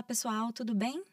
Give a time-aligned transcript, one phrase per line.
[0.00, 1.04] Olá, pessoal, tudo bem?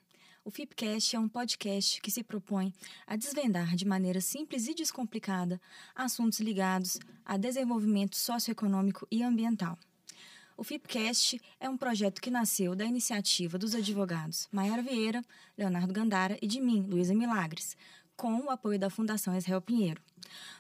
[0.46, 2.74] O FIPcast é um podcast que se propõe
[3.06, 5.60] a desvendar de maneira simples e descomplicada
[5.94, 9.78] assuntos ligados a desenvolvimento socioeconômico e ambiental.
[10.56, 15.22] O FIPcast é um projeto que nasceu da iniciativa dos advogados Maiara Vieira,
[15.58, 17.76] Leonardo Gandara e de mim, Luísa Milagres,
[18.16, 20.02] com o apoio da Fundação Israel Pinheiro.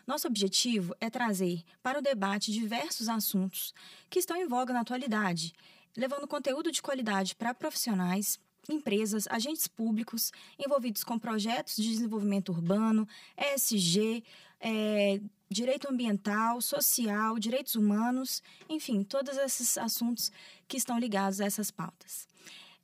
[0.05, 3.73] Nosso objetivo é trazer para o debate diversos assuntos
[4.09, 5.53] que estão em voga na atualidade,
[5.97, 13.07] levando conteúdo de qualidade para profissionais, empresas, agentes públicos envolvidos com projetos de desenvolvimento urbano,
[13.35, 14.23] ESG,
[14.59, 15.19] é,
[15.49, 20.31] direito ambiental, social, direitos humanos, enfim, todos esses assuntos
[20.67, 22.27] que estão ligados a essas pautas.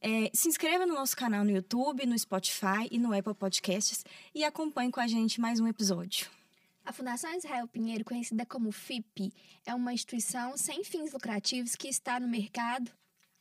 [0.01, 4.43] É, se inscreva no nosso canal no YouTube, no Spotify e no Apple Podcasts e
[4.43, 6.29] acompanhe com a gente mais um episódio.
[6.83, 9.31] A Fundação Israel Pinheiro, conhecida como FIP,
[9.65, 12.91] é uma instituição sem fins lucrativos que está no mercado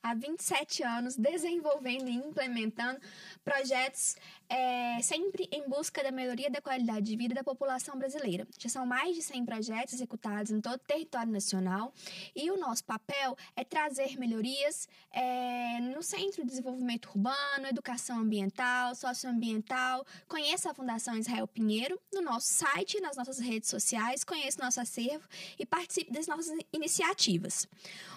[0.02, 3.00] há 27 anos desenvolvendo e implementando
[3.44, 4.16] projetos
[4.48, 8.46] é, sempre em busca da melhoria da qualidade de vida da população brasileira.
[8.58, 11.92] Já são mais de 100 projetos executados em todo o território nacional
[12.34, 18.94] e o nosso papel é trazer melhorias é, no Centro de Desenvolvimento Urbano, Educação Ambiental,
[18.94, 20.04] Socioambiental.
[20.28, 25.26] Conheça a Fundação Israel Pinheiro no nosso site, nas nossas redes sociais, conheça nosso acervo
[25.58, 27.66] e participe das nossas iniciativas.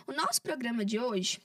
[0.07, 1.39] O nosso programa de hoje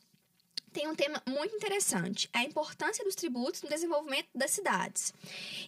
[0.72, 5.12] tem um tema muito interessante, a importância dos tributos no desenvolvimento das cidades.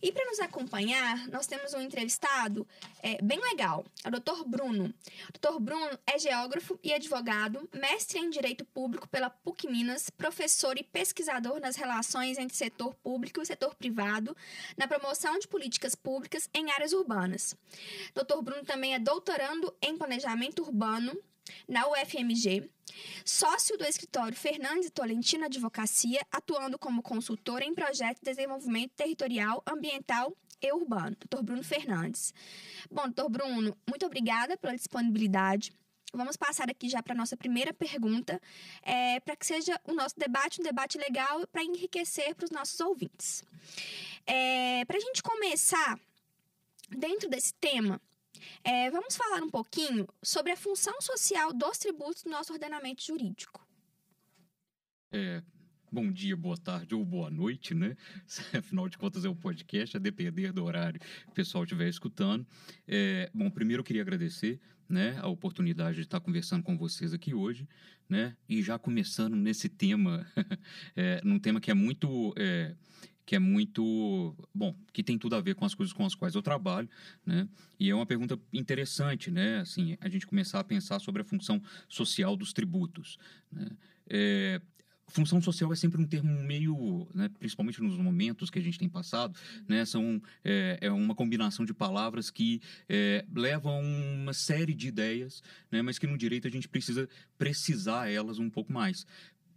[0.01, 2.67] E para nos acompanhar, nós temos um entrevistado
[3.03, 4.45] é, bem legal, é o Dr.
[4.47, 4.95] Bruno.
[5.29, 5.59] O Dr.
[5.61, 11.61] Bruno é geógrafo e advogado, mestre em Direito Público pela PUC Minas, professor e pesquisador
[11.61, 14.37] nas relações entre setor público e setor privado,
[14.77, 17.57] na promoção de políticas públicas em áreas urbanas.
[18.15, 18.41] Dr.
[18.43, 21.17] Bruno também é doutorando em Planejamento Urbano
[21.69, 22.71] na UFMG,
[23.25, 30.37] sócio do escritório Fernandes Tolentino Advocacia, atuando como consultor em projetos de desenvolvimento territorial, ambiental
[30.61, 31.17] e urbano.
[31.17, 31.43] Dr.
[31.43, 32.33] Bruno Fernandes.
[32.91, 35.73] Bom, doutor Bruno, muito obrigada pela disponibilidade.
[36.15, 38.41] Vamos passar aqui já para a nossa primeira pergunta,
[38.83, 42.79] é, para que seja o nosso debate um debate legal para enriquecer para os nossos
[42.81, 43.43] ouvintes.
[44.27, 45.99] É, para a gente começar,
[46.91, 48.01] dentro desse tema,
[48.65, 53.67] é, vamos falar um pouquinho sobre a função social dos tributos no nosso ordenamento jurídico.
[55.11, 55.43] É,
[55.91, 57.97] bom dia, boa tarde ou boa noite, né?
[58.57, 62.47] Afinal de contas é um podcast, a depender do horário que o pessoal estiver escutando.
[62.87, 67.33] É, bom, primeiro eu queria agradecer né, a oportunidade de estar conversando com vocês aqui
[67.35, 67.67] hoje,
[68.09, 68.37] né?
[68.49, 70.27] E já começando nesse tema,
[70.95, 72.75] é, num tema que é muito é,
[73.25, 76.35] que é muito bom, que tem tudo a ver com as coisas com as quais
[76.35, 76.89] eu trabalho,
[77.25, 77.49] né?
[77.79, 79.61] E é uma pergunta interessante, né?
[79.61, 83.19] Assim, a gente começar a pensar sobre a função social dos tributos.
[83.51, 83.69] Né?
[84.09, 84.61] É,
[85.13, 88.89] função social é sempre um termo meio, né, principalmente nos momentos que a gente tem
[88.89, 94.89] passado, né, são, é, é uma combinação de palavras que é, levam uma série de
[94.89, 97.09] ideias, né, mas que no direito a gente precisa
[97.39, 99.07] precisar elas um pouco mais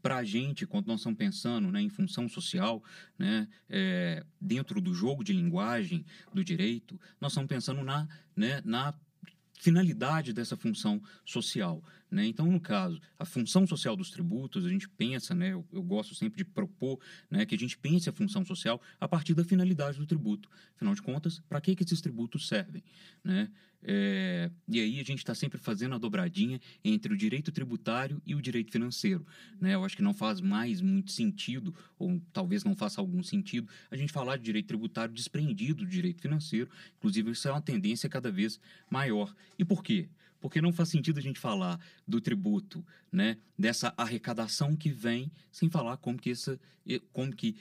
[0.06, 2.84] para a gente, quando nós estamos pensando né, em função social,
[3.18, 8.94] né, é, dentro do jogo de linguagem do direito, nós estamos pensando na, né, na
[9.60, 11.84] finalidade dessa função social.
[12.12, 12.28] Né?
[12.28, 16.14] Então, no caso, a função social dos tributos, a gente pensa, né, eu, eu, gosto
[16.14, 19.98] sempre de propor né, que a gente pense a função social a partir da finalidade
[19.98, 20.48] do tributo.
[20.76, 22.84] Afinal de contas, para que, que esses tributos servem?
[23.24, 23.50] Né?
[23.88, 28.34] É, e aí a gente está sempre fazendo a dobradinha entre o direito tributário e
[28.34, 29.24] o direito financeiro.
[29.62, 29.76] Né?
[29.76, 33.96] Eu acho que não faz mais muito sentido, ou talvez não faça algum sentido, a
[33.96, 36.68] gente falar de direito tributário desprendido do direito financeiro.
[36.98, 38.60] Inclusive, isso é uma tendência cada vez
[38.90, 39.36] maior.
[39.60, 40.10] E por quê?
[40.40, 45.70] Porque não faz sentido a gente falar do tributo, né, dessa arrecadação que vem, sem
[45.70, 46.60] falar como que, essa,
[47.14, 47.56] como que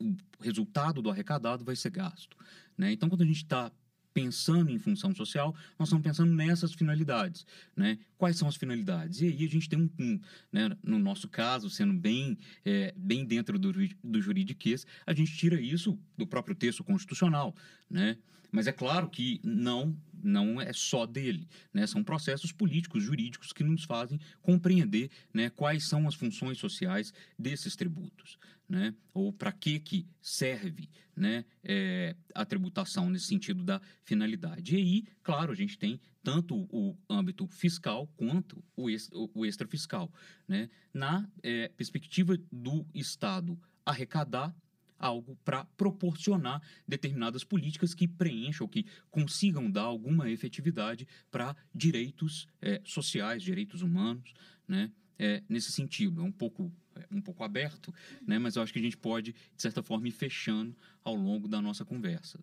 [0.00, 2.36] o resultado do arrecadado vai ser gasto.
[2.76, 2.92] Né?
[2.92, 3.70] Então, quando a gente está
[4.12, 7.46] pensando em função social, nós estamos pensando nessas finalidades,
[7.76, 7.98] né?
[8.16, 9.20] Quais são as finalidades?
[9.20, 10.20] E aí a gente tem um, um
[10.52, 13.72] né, no nosso caso, sendo bem, é, bem dentro do,
[14.02, 17.54] do juridiquês, a gente tira isso do próprio texto constitucional,
[17.90, 18.16] né?
[18.50, 21.84] Mas é claro que não não é só dele, né?
[21.84, 27.74] São processos políticos, jurídicos que nos fazem compreender, né, quais são as funções sociais desses
[27.74, 28.38] tributos,
[28.72, 28.94] né?
[29.12, 34.74] Ou para que que serve, né, é, a tributação nesse sentido da finalidade.
[34.74, 38.86] E aí, claro, a gente tem tanto o âmbito fiscal quanto o,
[39.34, 40.10] o extrafiscal,
[40.48, 40.70] né?
[40.94, 44.56] Na é, perspectiva do Estado arrecadar
[44.98, 52.80] algo para proporcionar determinadas políticas que preencham, que consigam dar alguma efetividade para direitos é,
[52.86, 54.32] sociais, direitos humanos,
[54.66, 54.90] né?
[55.22, 56.20] é, nesse sentido.
[56.20, 56.72] É um pouco,
[57.10, 57.92] um pouco aberto,
[58.26, 58.38] né?
[58.38, 61.60] mas eu acho que a gente pode, de certa forma, ir fechando ao longo da
[61.60, 62.38] nossa conversa.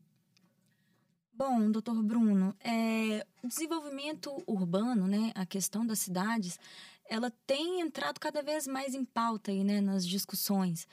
[1.34, 6.60] Bom, doutor Bruno, é, o desenvolvimento urbano, né, a questão das cidades,
[7.10, 10.86] ela tem entrado cada vez mais em pauta aí, né, nas discussões.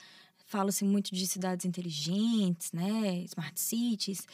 [0.47, 4.25] Fala-se muito de cidades inteligentes, né, smart cities.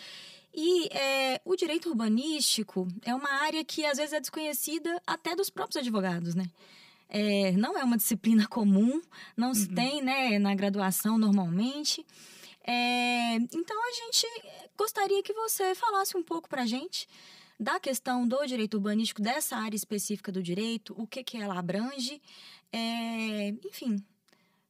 [0.52, 5.48] E é, o direito urbanístico é uma área que às vezes é desconhecida até dos
[5.48, 6.44] próprios advogados, né?
[7.14, 9.02] É, não é uma disciplina comum,
[9.36, 9.54] não uhum.
[9.54, 12.06] se tem né, na graduação normalmente.
[12.64, 14.26] É, então a gente
[14.78, 17.06] gostaria que você falasse um pouco para a gente
[17.60, 22.20] da questão do direito urbanístico, dessa área específica do direito, o que, que ela abrange,
[22.72, 24.02] é, enfim,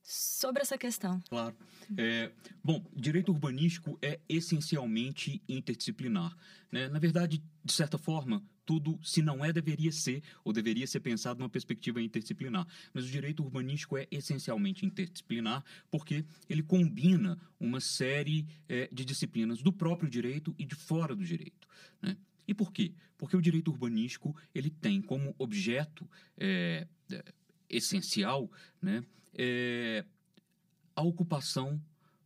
[0.03, 1.23] sobre essa questão.
[1.29, 1.55] Claro.
[1.97, 6.37] É, bom, direito urbanístico é essencialmente interdisciplinar.
[6.73, 6.89] Né?
[6.89, 11.38] Na verdade, de certa forma, tudo, se não é, deveria ser, ou deveria ser pensado
[11.38, 12.67] numa perspectiva interdisciplinar.
[12.93, 19.62] Mas o direito urbanístico é essencialmente interdisciplinar porque ele combina uma série é, de disciplinas
[19.62, 21.69] do próprio direito e de fora do direito.
[22.00, 22.17] Né?
[22.47, 22.93] E por quê?
[23.17, 27.25] Porque o direito urbanístico ele tem como objeto é, é
[27.69, 28.50] essencial
[28.81, 29.03] né,
[29.35, 30.05] é,
[30.94, 31.81] a ocupação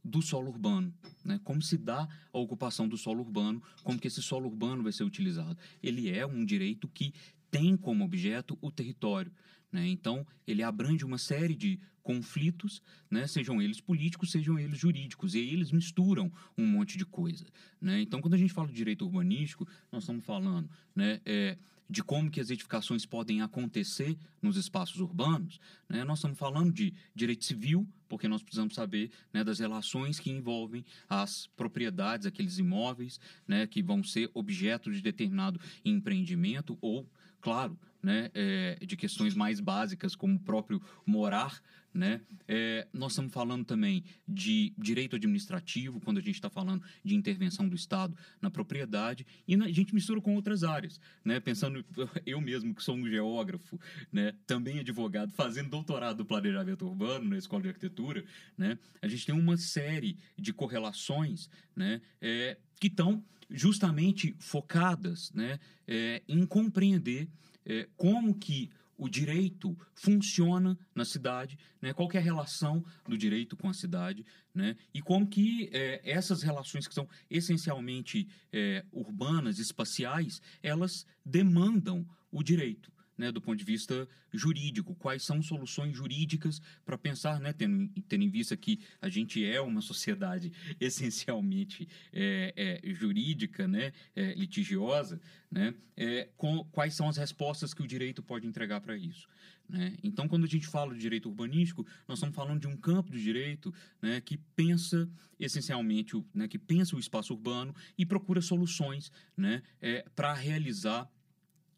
[0.07, 0.95] do solo urbano,
[1.25, 1.41] né?
[1.43, 5.05] Como se dá a ocupação do solo urbano, como que esse solo urbano vai ser
[5.05, 5.59] utilizado.
[5.83, 7.13] Ele é um direito que
[7.51, 9.33] tem como objeto o território,
[9.71, 9.87] né?
[9.89, 12.81] Então ele abrange uma série de conflitos,
[13.11, 13.27] né?
[13.27, 17.45] Sejam eles políticos, sejam eles jurídicos, e aí eles misturam um monte de coisa,
[17.81, 18.01] né?
[18.01, 21.21] Então quando a gente fala de direito urbanístico, nós estamos falando, né?
[21.25, 21.59] É,
[21.89, 26.05] de como que as edificações podem acontecer nos espaços urbanos, né?
[26.05, 30.85] nós estamos falando de direito civil, porque nós precisamos saber né, das relações que envolvem
[31.09, 37.09] as propriedades, aqueles imóveis né, que vão ser objeto de determinado empreendimento ou,
[37.41, 41.61] claro, né, é, de questões mais básicas, como o próprio morar,
[41.97, 42.21] né?
[42.47, 47.67] É, nós estamos falando também de direito administrativo, quando a gente está falando de intervenção
[47.67, 51.01] do Estado na propriedade, e a gente mistura com outras áreas.
[51.25, 51.41] Né?
[51.41, 51.85] Pensando,
[52.27, 53.81] eu mesmo, que sou um geógrafo,
[54.13, 54.35] né?
[54.47, 58.25] também advogado, fazendo doutorado do planejamento urbano na Escola de Arquitetura,
[58.57, 58.79] né?
[59.01, 62.01] a gente tem uma série de correlações né?
[62.21, 65.59] É, que estão justamente focadas né?
[65.87, 67.29] É, em compreender
[67.65, 71.93] é, como que o direito funciona na cidade, né?
[71.93, 74.77] qual é a relação do direito com a cidade, né?
[74.95, 82.43] e como que é, essas relações que são essencialmente é, urbanas, espaciais, elas demandam o
[82.43, 87.89] direito né, do ponto de vista jurídico, quais são soluções jurídicas para pensar, né, tendo,
[88.09, 94.35] tendo em vista que a gente é uma sociedade essencialmente é, é, jurídica, né, é,
[94.35, 95.21] litigiosa,
[95.51, 99.29] né, é, com, quais são as respostas que o direito pode entregar para isso.
[99.69, 99.97] Né?
[100.03, 103.19] Então, quando a gente fala de direito urbanístico, nós estamos falando de um campo do
[103.19, 105.09] direito né, que pensa
[105.39, 111.11] essencialmente, né, que pensa o espaço urbano e procura soluções né, é, para realizar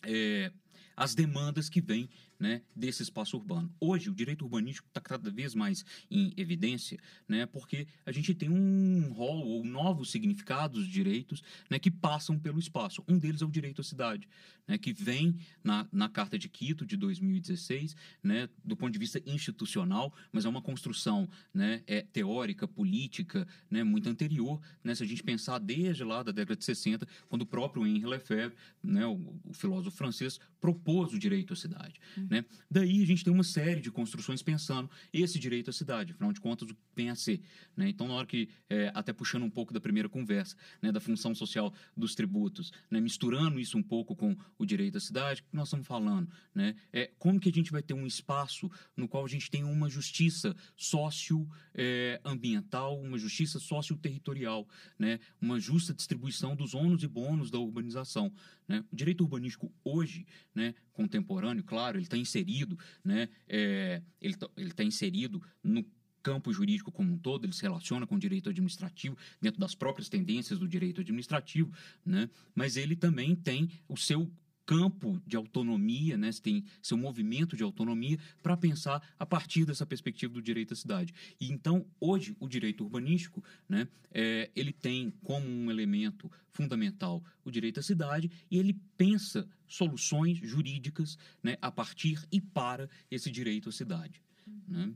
[0.03, 0.53] é,
[0.99, 2.09] as demandas que vêm
[2.39, 3.73] né, desse espaço urbano.
[3.81, 8.49] Hoje, o direito urbanístico está cada vez mais em evidência, né, porque a gente tem
[8.49, 13.03] um rol ou novos significados de direitos né, que passam pelo espaço.
[13.09, 14.29] Um deles é o direito à cidade,
[14.67, 19.21] né, que vem na, na Carta de Quito de 2016, né, do ponto de vista
[19.27, 24.61] institucional, mas é uma construção né, é, teórica, política, né, muito anterior.
[24.85, 28.07] Né, se a gente pensar desde lá da década de 60, quando o próprio Henri
[28.07, 32.01] Lefebvre, né, o, o filósofo francês, propôs o direito à cidade.
[32.29, 32.45] Né?
[32.71, 36.41] Daí a gente tem uma série de construções pensando esse direito à cidade, afinal de
[36.41, 36.69] contas,
[36.99, 37.41] tem a ser.
[37.77, 37.91] Né?
[37.91, 41.33] Então, na hora que, é, até puxando um pouco da primeira conversa, né, da função
[41.33, 45.69] social dos tributos, né, misturando isso um pouco com o direito à cidade, que nós
[45.69, 46.29] estamos falando?
[46.53, 46.75] Né?
[46.93, 49.89] É, como que a gente vai ter um espaço no qual a gente tem uma
[49.89, 54.67] justiça socioambiental, é, uma justiça socioterritorial,
[54.99, 55.21] né?
[55.41, 58.33] uma justa distribuição dos ônus e bônus da urbanização.
[58.67, 58.85] Né?
[58.93, 64.85] O direito urbanístico hoje, né, contemporâneo, claro, ele está inserido, né, é, ele está tá
[64.85, 65.85] inserido no
[66.23, 70.09] campo jurídico como um todo, ele se relaciona com o direito administrativo, dentro das próprias
[70.09, 71.73] tendências do direito administrativo,
[72.05, 74.31] né, mas ele também tem o seu
[74.69, 76.31] campo de autonomia, né?
[76.31, 80.77] Você tem seu movimento de autonomia para pensar a partir dessa perspectiva do direito à
[80.77, 81.15] cidade.
[81.41, 83.89] E então, hoje, o direito urbanístico, né?
[84.13, 90.37] É, ele tem como um elemento fundamental o direito à cidade e ele pensa soluções
[90.37, 94.21] jurídicas né, a partir e para esse direito à cidade.
[94.67, 94.93] Né?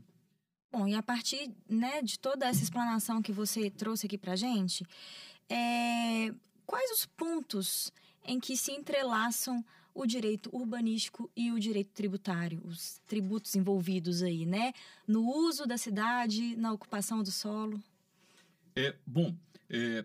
[0.73, 4.83] Bom, e a partir né, de toda essa explanação que você trouxe aqui para gente,
[5.47, 6.33] é,
[6.65, 7.93] quais os pontos
[8.25, 9.63] em que se entrelaçam
[9.93, 14.73] o direito urbanístico e o direito tributário, os tributos envolvidos aí, né?
[15.07, 17.79] No uso da cidade, na ocupação do solo.
[18.75, 19.31] É, bom,
[19.69, 20.03] é,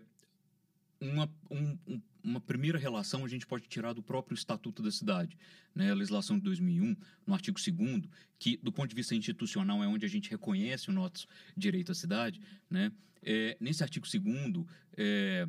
[1.01, 5.37] uma, um, uma primeira relação a gente pode tirar do próprio Estatuto da Cidade,
[5.73, 5.91] né?
[5.91, 6.95] a legislação de 2001,
[7.25, 8.03] no artigo 2
[8.37, 11.95] que, do ponto de vista institucional, é onde a gente reconhece o nosso direito à
[11.95, 12.41] cidade.
[12.69, 12.91] Né?
[13.23, 14.65] É, nesse artigo 2
[14.97, 15.47] é,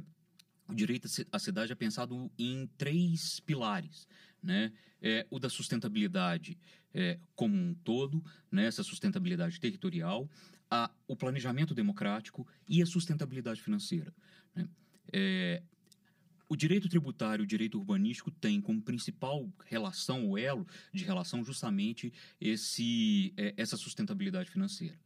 [0.68, 4.06] o direito à cidade é pensado em três pilares.
[4.42, 4.72] Né?
[5.02, 6.58] É, o da sustentabilidade
[6.94, 8.66] é, como um todo, né?
[8.66, 10.28] essa sustentabilidade territorial,
[10.70, 14.14] a, o planejamento democrático e a sustentabilidade financeira.
[14.54, 14.68] Né?
[15.12, 15.62] É,
[16.50, 21.44] o direito tributário e o direito urbanístico têm como principal relação, o elo de relação,
[21.44, 24.98] justamente esse, é, essa sustentabilidade financeira.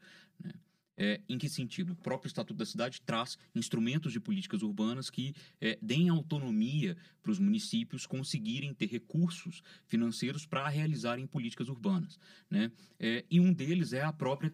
[0.43, 0.51] Né?
[0.97, 1.93] É, em que sentido?
[1.93, 7.33] O próprio Estatuto da Cidade traz instrumentos de políticas urbanas que é, deem autonomia para
[7.33, 12.19] os municípios conseguirem ter recursos financeiros para realizarem políticas urbanas.
[12.49, 12.71] Né?
[12.99, 14.53] É, e um deles é a, própria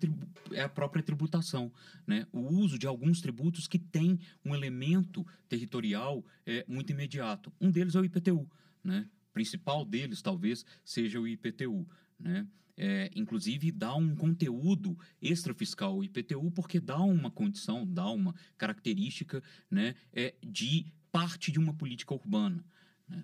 [0.52, 1.70] é a própria tributação.
[2.06, 2.26] Né?
[2.32, 7.52] O uso de alguns tributos que têm um elemento territorial é, muito imediato.
[7.60, 8.48] Um deles é o IPTU.
[8.82, 9.06] Né?
[9.28, 11.86] O principal deles, talvez, seja o IPTU.
[12.18, 12.46] Né?
[12.82, 19.42] É, inclusive dá um conteúdo extrafiscal ao IPTU, porque dá uma condição, dá uma característica
[19.70, 22.64] né, é, de parte de uma política urbana.
[23.06, 23.22] Né?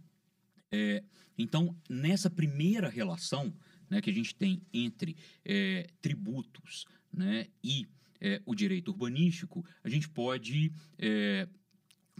[0.70, 1.04] É,
[1.38, 3.50] então, nessa primeira relação
[3.88, 7.88] né, que a gente tem entre é, tributos né, e
[8.20, 11.48] é, o direito urbanístico, a gente pode é,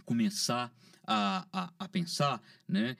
[0.05, 0.75] começar
[1.05, 2.97] a, a, a pensar né,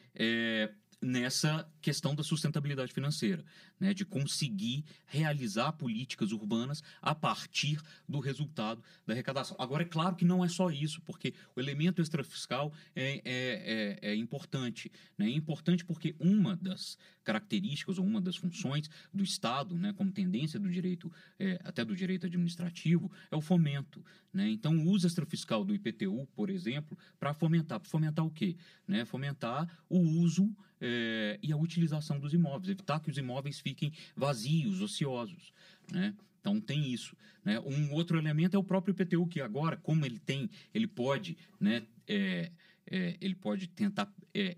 [1.02, 3.46] nessa questão da sustentabilidade financeira,
[3.80, 7.80] né, de conseguir realizar políticas urbanas a partir
[8.10, 9.56] do resultado da arrecadação.
[9.58, 14.12] Agora, é claro que não é só isso, porque o elemento extrafiscal é, é, é,
[14.12, 14.92] é importante.
[15.18, 15.28] Né?
[15.28, 20.60] É importante porque uma das características ou uma das funções do Estado, né, como tendência
[20.60, 24.04] do direito, é, até do direito administrativo, é o fomento.
[24.34, 24.50] Né?
[24.50, 27.80] Então, o uso extrafiscal do IPTU, por exemplo, para fomentar.
[27.86, 28.58] Fomentar o quê?
[28.86, 29.06] Né?
[29.06, 31.77] Fomentar o uso é, e a utilização
[32.20, 35.52] dos imóveis, evitar que os imóveis fiquem vazios, ociosos.
[35.92, 36.14] Né?
[36.40, 37.16] Então tem isso.
[37.44, 37.60] Né?
[37.60, 41.84] Um outro elemento é o próprio IPTU, que agora, como ele tem, ele pode, né,
[42.08, 42.52] é,
[42.90, 44.56] é, ele pode tentar é,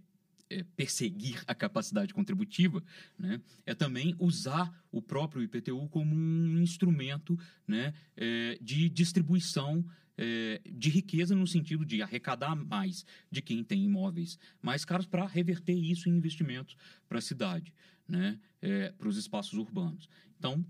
[0.49, 2.83] é, perseguir a capacidade contributiva,
[3.17, 7.37] né, é também usar o próprio IPTU como um instrumento
[7.67, 9.85] né, é, de distribuição
[10.17, 15.25] é, de riqueza no sentido de arrecadar mais de quem tem imóveis mais caros para
[15.25, 16.75] reverter isso em investimentos
[17.07, 17.73] para a cidade,
[18.07, 20.09] né, é, para os espaços urbanos.
[20.37, 20.65] Então,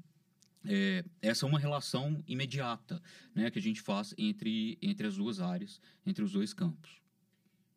[0.65, 3.01] é, essa é uma relação imediata
[3.33, 7.01] né, que a gente faz entre, entre as duas áreas, entre os dois campos.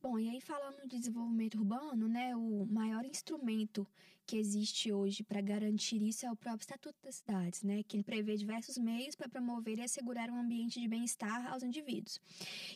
[0.03, 3.87] Bom, e aí falando de desenvolvimento urbano, né, o maior instrumento
[4.27, 8.03] que existe hoje para garantir isso é o próprio Estatuto das Cidades, né, que ele
[8.03, 12.21] prevê diversos meios para promover e assegurar um ambiente de bem-estar aos indivíduos.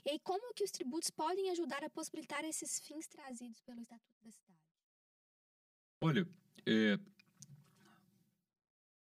[0.04, 4.22] E aí como que os tributos podem ajudar a possibilitar esses fins trazidos pelo Estatuto
[4.22, 4.60] da Cidade?
[6.00, 6.28] Olha,
[6.64, 6.96] é,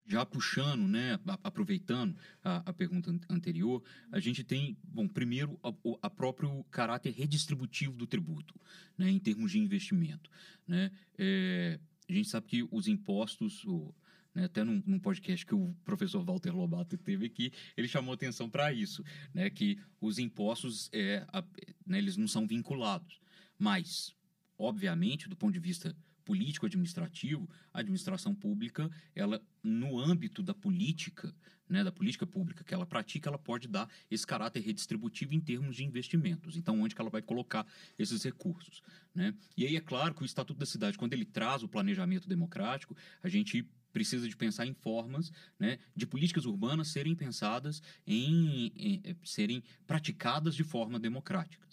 [0.08, 6.10] já puxando, né, aproveitando a, a, pergunta anterior, a gente tem, bom, primeiro, a, a
[6.10, 8.54] próprio caráter redistributivo do tributo,
[8.98, 10.30] né, em termos de investimento.
[10.68, 10.92] Né?
[11.18, 13.94] É, a gente sabe que os impostos, o,
[14.34, 18.48] né, até num, num, podcast que o professor Walter Lobato teve aqui, ele chamou atenção
[18.48, 21.44] para isso, né, que os impostos, é, a,
[21.86, 23.20] né, eles não são vinculados,
[23.58, 24.16] mas,
[24.56, 31.34] obviamente, do ponto de vista político-administrativo, a administração pública, ela no âmbito da política,
[31.70, 35.76] né, da política pública que ela pratica, ela pode dar esse caráter redistributivo em termos
[35.76, 36.58] de investimentos.
[36.58, 37.66] Então, onde que ela vai colocar
[37.98, 38.82] esses recursos,
[39.14, 39.34] né?
[39.56, 42.96] E aí é claro que o Estatuto da Cidade, quando ele traz o planejamento democrático,
[43.24, 49.02] a gente precisa de pensar em formas né, de políticas urbanas serem pensadas em, em,
[49.06, 51.66] em serem praticadas de forma democrática.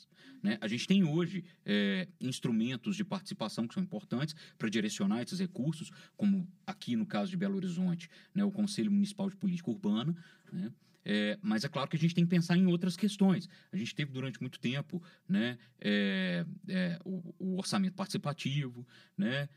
[0.42, 0.58] Né?
[0.60, 5.90] A gente tem hoje é, instrumentos de participação que são importantes para direcionar esses recursos,
[6.16, 10.14] como aqui no caso de Belo Horizonte, né, o Conselho Municipal de Política Urbana.
[10.52, 10.72] Né?
[11.04, 13.48] É, mas é claro que a gente tem que pensar em outras questões.
[13.72, 19.48] A gente teve durante muito tempo né, é, é, o, o, orçamento participativo, né,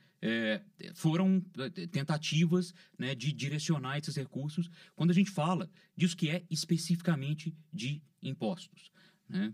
[0.96, 1.40] foram
[1.92, 8.02] tentativas né, de direcionar esses recursos quando a gente fala disso que é especificamente de
[8.24, 8.92] impostos.
[9.30, 9.54] Né?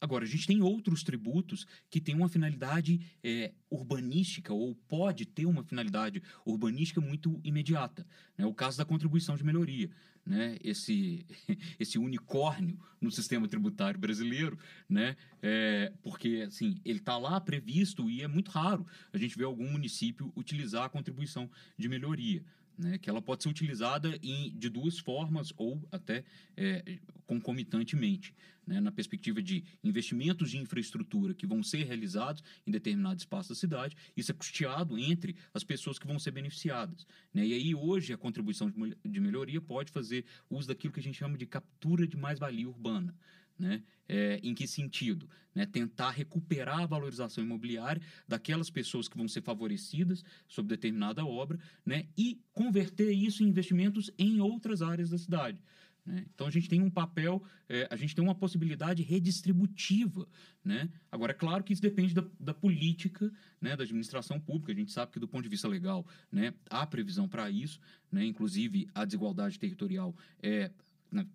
[0.00, 5.44] Agora, a gente tem outros tributos que têm uma finalidade é, urbanística ou pode ter
[5.44, 8.06] uma finalidade urbanística muito imediata.
[8.36, 8.46] Né?
[8.46, 9.90] O caso da contribuição de melhoria.
[10.24, 10.56] Né?
[10.64, 11.26] Esse,
[11.78, 15.16] esse unicórnio no sistema tributário brasileiro, né?
[15.42, 19.70] É, porque assim, ele está lá previsto e é muito raro a gente ver algum
[19.70, 22.44] município utilizar a contribuição de melhoria
[22.80, 26.24] né, que ela pode ser utilizada em, de duas formas ou até
[26.56, 28.34] é, concomitantemente,
[28.66, 33.54] né, na perspectiva de investimentos de infraestrutura que vão ser realizados em determinado espaço da
[33.54, 37.06] cidade, isso é custeado entre as pessoas que vão ser beneficiadas.
[37.34, 41.02] Né, e aí hoje a contribuição de, de melhoria pode fazer uso daquilo que a
[41.02, 43.14] gente chama de captura de mais-valia urbana.
[43.60, 43.82] Né?
[44.08, 45.28] É, em que sentido?
[45.54, 45.66] Né?
[45.66, 52.06] Tentar recuperar a valorização imobiliária daquelas pessoas que vão ser favorecidas sobre determinada obra né?
[52.16, 55.62] e converter isso em investimentos em outras áreas da cidade.
[56.06, 56.24] Né?
[56.34, 60.26] Então a gente tem um papel, é, a gente tem uma possibilidade redistributiva.
[60.64, 60.88] Né?
[61.12, 64.72] Agora, é claro que isso depende da, da política né, da administração pública.
[64.72, 67.78] A gente sabe que, do ponto de vista legal, né, há previsão para isso,
[68.10, 68.24] né?
[68.24, 70.70] inclusive a desigualdade territorial é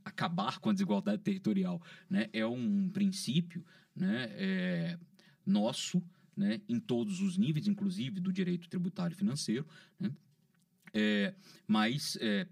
[0.04, 3.66] acabar com a desigualdade territorial, né, é um princípio
[3.96, 5.00] né, é,
[5.46, 6.02] nosso
[6.36, 9.66] né, em todos os níveis, inclusive do direito tributário e financeiro,
[10.00, 10.12] né,
[10.94, 11.34] é,
[11.68, 12.48] mas é,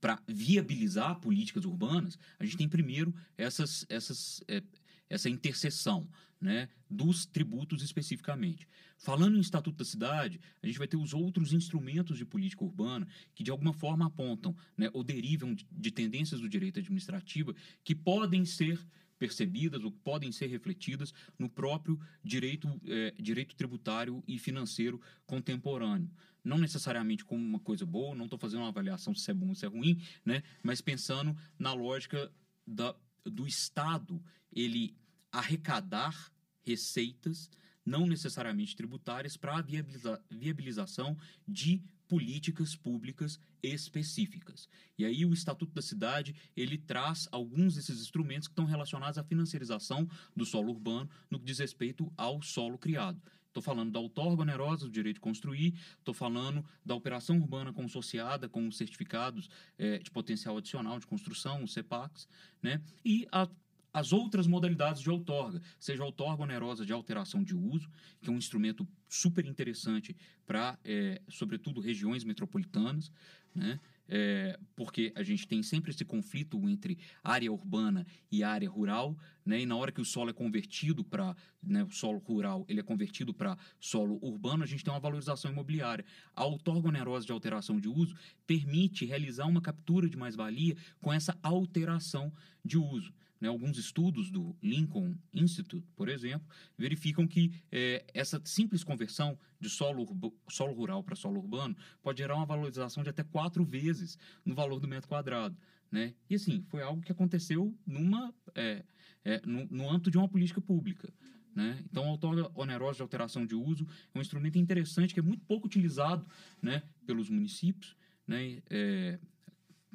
[0.00, 4.62] para viabilizar políticas urbanas, a gente tem primeiro essas, essas, é,
[5.08, 6.08] essa interseção
[6.40, 8.68] né, dos tributos especificamente.
[8.96, 13.06] Falando em Estatuto da Cidade, a gente vai ter os outros instrumentos de política urbana
[13.34, 18.44] que, de alguma forma, apontam né, ou derivam de tendências do direito administrativo que podem
[18.44, 18.80] ser
[19.18, 26.10] percebidas ou podem ser refletidas no próprio direito, é, direito tributário e financeiro contemporâneo.
[26.44, 29.54] Não necessariamente como uma coisa boa, não estou fazendo uma avaliação se é bom ou
[29.54, 32.32] se é ruim, né, mas pensando na lógica
[32.64, 32.94] da,
[33.30, 34.96] do Estado ele
[35.30, 36.32] arrecadar
[36.62, 37.50] receitas
[37.84, 41.16] não necessariamente tributárias para a viabiliza viabilização
[41.46, 44.68] de políticas públicas específicas.
[44.96, 49.22] E aí o Estatuto da Cidade, ele traz alguns desses instrumentos que estão relacionados à
[49.22, 53.20] financiarização do solo urbano no que diz respeito ao solo criado.
[53.48, 58.48] Estou falando da outorga onerosa do direito de construir, estou falando da operação urbana consociada
[58.48, 62.28] com os certificados é, de potencial adicional de construção, os CEPACs,
[62.62, 62.80] né?
[63.04, 63.48] e a
[63.92, 68.32] as outras modalidades de outorga, seja a outorga onerosa de alteração de uso, que é
[68.32, 70.14] um instrumento super interessante
[70.46, 73.10] para, é, sobretudo, regiões metropolitanas,
[73.54, 73.80] né?
[74.10, 79.60] É, porque a gente tem sempre esse conflito entre área urbana e área rural, né?
[79.60, 82.82] E na hora que o solo é convertido para né, o solo rural, ele é
[82.82, 86.04] convertido para solo urbano, a gente tem uma valorização imobiliária.
[86.34, 88.16] A outorga onerosa de alteração de uso
[88.46, 92.32] permite realizar uma captura de mais-valia com essa alteração
[92.64, 93.12] de uso.
[93.40, 99.70] Né, alguns estudos do Lincoln Institute, por exemplo, verificam que é, essa simples conversão de
[99.70, 100.06] solo,
[100.48, 104.80] solo rural para solo urbano pode gerar uma valorização de até quatro vezes no valor
[104.80, 105.56] do metro quadrado.
[105.90, 106.14] Né?
[106.28, 108.84] E assim, foi algo que aconteceu numa, é,
[109.24, 111.12] é, no, no âmbito de uma política pública.
[111.54, 111.82] Né?
[111.90, 115.44] Então, a outorga onerosa de alteração de uso é um instrumento interessante que é muito
[115.44, 116.26] pouco utilizado
[116.62, 117.96] né, pelos municípios.
[118.26, 118.62] Né?
[118.70, 119.18] É,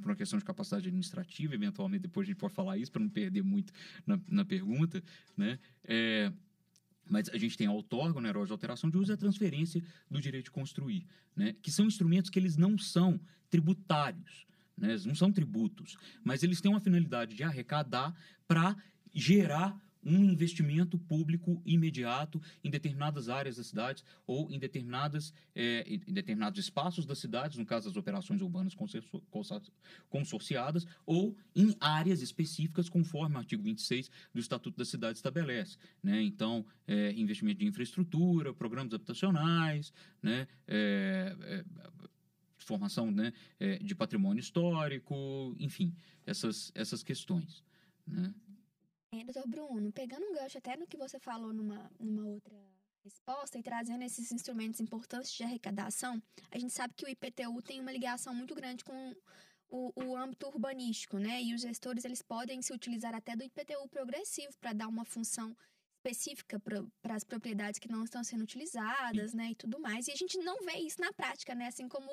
[0.01, 3.09] por uma questão de capacidade administrativa, eventualmente depois a gente pode falar isso para não
[3.09, 3.71] perder muito
[4.05, 5.03] na, na pergunta,
[5.37, 5.59] né?
[5.83, 6.31] É,
[7.09, 10.21] mas a gente tem a outorga, né, de alteração de uso e a transferência do
[10.21, 11.55] direito de construir, né?
[11.61, 14.45] Que são instrumentos que eles não são tributários,
[14.77, 14.89] né?
[14.89, 18.15] Eles não são tributos, mas eles têm uma finalidade de arrecadar
[18.47, 18.75] para
[19.13, 26.13] gerar um investimento público imediato em determinadas áreas das cidades ou em, determinadas, é, em
[26.13, 28.75] determinados espaços das cidades, no caso das operações urbanas
[30.09, 35.77] consorciadas, ou em áreas específicas, conforme o artigo 26 do Estatuto da Cidade estabelece.
[36.01, 36.21] Né?
[36.21, 40.47] Então, é, investimento de infraestrutura, programas habitacionais, né?
[40.67, 41.63] É, é
[42.63, 47.63] formação né, é, de patrimônio histórico, enfim, essas, essas questões.
[48.07, 48.33] Né?
[49.13, 52.57] É, doutor Bruno, pegando um gancho até no que você falou numa, numa outra
[53.03, 57.79] resposta e trazendo esses instrumentos importantes de arrecadação, a gente sabe que o IPTU tem
[57.79, 59.15] uma ligação muito grande com
[59.69, 61.43] o, o âmbito urbanístico, né?
[61.43, 65.55] E os gestores eles podem se utilizar até do IPTU progressivo para dar uma função
[66.03, 70.07] específica para as propriedades que não estão sendo utilizadas, né, e tudo mais.
[70.07, 72.09] E a gente não vê isso na prática, né, assim como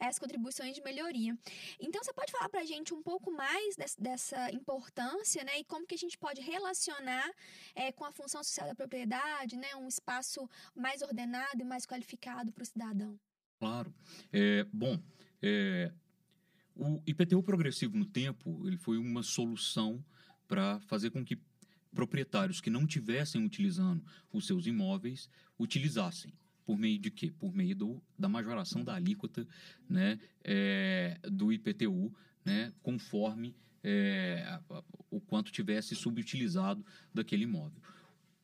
[0.00, 1.38] as contribuições de melhoria.
[1.78, 5.86] Então, você pode falar para a gente um pouco mais dessa, importância, né, e como
[5.86, 7.30] que a gente pode relacionar
[7.74, 12.52] é, com a função social da propriedade, né, um espaço mais ordenado e mais qualificado
[12.52, 13.18] para o cidadão.
[13.58, 13.92] Claro.
[14.32, 15.00] É, bom,
[15.42, 15.92] é,
[16.74, 20.04] o IPTU progressivo no tempo, ele foi uma solução
[20.46, 21.36] para fazer com que
[21.94, 26.32] proprietários que não tivessem utilizando os seus imóveis utilizassem.
[26.64, 27.32] Por meio de quê?
[27.38, 29.46] Por meio do, da majoração da alíquota
[29.88, 34.60] né, é, do IPTU, né, conforme é,
[35.10, 37.80] o quanto tivesse subutilizado daquele imóvel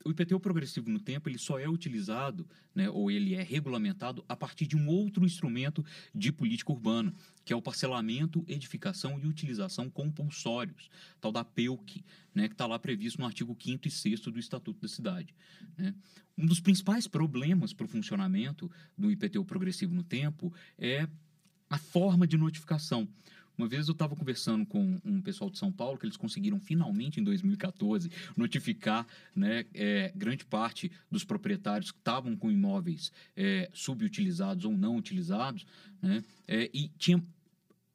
[0.05, 4.37] o IPTU progressivo no tempo ele só é utilizado, né, ou ele é regulamentado a
[4.37, 7.13] partir de um outro instrumento de política urbana,
[7.45, 10.91] que é o parcelamento, edificação e utilização compulsórios,
[11.21, 14.81] tal da PEUC, né, que está lá previsto no artigo 5 e 6 do Estatuto
[14.81, 15.35] da Cidade.
[15.77, 15.95] Né.
[16.37, 21.09] Um dos principais problemas para o funcionamento do IPTU progressivo no tempo é
[21.71, 23.09] a forma de notificação.
[23.57, 27.21] Uma vez eu estava conversando com um pessoal de São Paulo que eles conseguiram finalmente
[27.21, 34.65] em 2014 notificar né, é, grande parte dos proprietários que estavam com imóveis é, subutilizados
[34.65, 35.65] ou não utilizados,
[36.03, 37.23] né, é, e tinha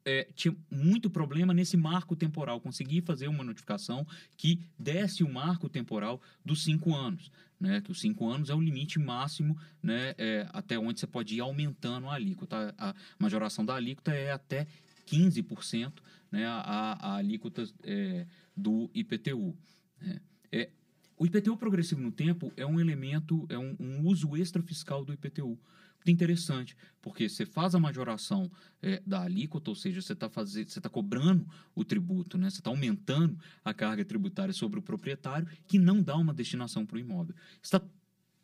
[0.05, 5.69] é, tinha muito problema nesse marco temporal, conseguir fazer uma notificação que desse o marco
[5.69, 7.31] temporal dos cinco anos.
[7.59, 11.35] Né, que os cinco anos é o limite máximo né, é, até onde você pode
[11.35, 12.73] ir aumentando a alíquota.
[12.77, 14.65] A majoração da alíquota é até
[15.09, 15.93] 15%
[16.31, 19.55] né, a, a alíquota é, do IPTU.
[20.01, 20.21] Né.
[20.51, 20.69] É,
[21.17, 25.59] o IPTU progressivo no tempo é um elemento, é um, um uso extrafiscal do IPTU.
[25.99, 28.49] Muito interessante, porque você faz a majoração
[28.81, 31.45] é, da alíquota, ou seja, você está tá cobrando
[31.75, 32.49] o tributo, né?
[32.49, 36.95] você está aumentando a carga tributária sobre o proprietário, que não dá uma destinação para
[36.95, 37.35] o imóvel.
[37.61, 37.81] Está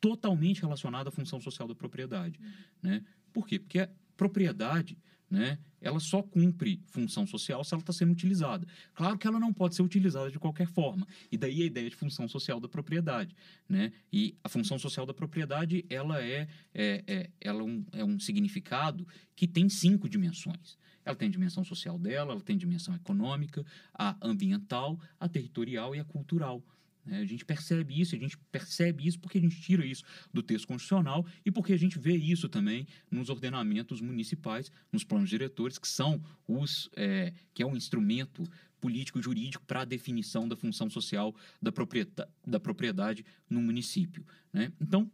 [0.02, 2.38] totalmente relacionado à função social da propriedade.
[2.84, 3.04] Né?
[3.32, 3.58] Por quê?
[3.58, 4.98] Porque a propriedade
[5.30, 8.68] né, ela só cumpre função social se ela está sendo utilizada.
[8.94, 11.08] Claro que ela não pode ser utilizada de qualquer forma.
[11.32, 13.36] E daí a ideia de função social da propriedade.
[13.70, 13.92] Né?
[14.12, 18.20] E a função social da propriedade ela é, é, é ela é um, é um
[18.20, 20.78] significado que tem cinco dimensões.
[21.06, 26.04] Ela tem dimensão social dela, ela tem dimensão econômica, a ambiental, a territorial e a
[26.04, 26.64] cultural.
[27.06, 27.20] Né?
[27.20, 30.68] A gente percebe isso, a gente percebe isso porque a gente tira isso do texto
[30.68, 35.88] constitucional e porque a gente vê isso também nos ordenamentos municipais, nos planos diretores, que
[35.88, 38.44] são os é, que é um instrumento
[38.80, 44.26] político jurídico para a definição da função social da propriedade, da propriedade no município.
[44.52, 44.72] Né?
[44.80, 45.10] Então,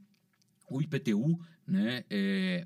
[0.70, 2.66] o IPTU, né, é,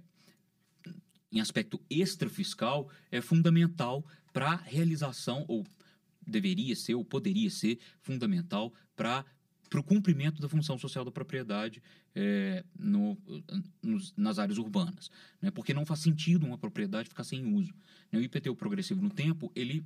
[1.31, 5.65] em aspecto extrafiscal, é fundamental para a realização ou
[6.25, 9.25] deveria ser ou poderia ser fundamental para
[9.69, 11.81] para o cumprimento da função social da propriedade
[12.15, 13.17] é, no,
[13.81, 15.09] nos, nas áreas urbanas.
[15.41, 15.51] Né?
[15.51, 17.73] Porque não faz sentido uma propriedade ficar sem uso.
[18.11, 18.19] Né?
[18.19, 19.83] O IPTU progressivo no tempo, ele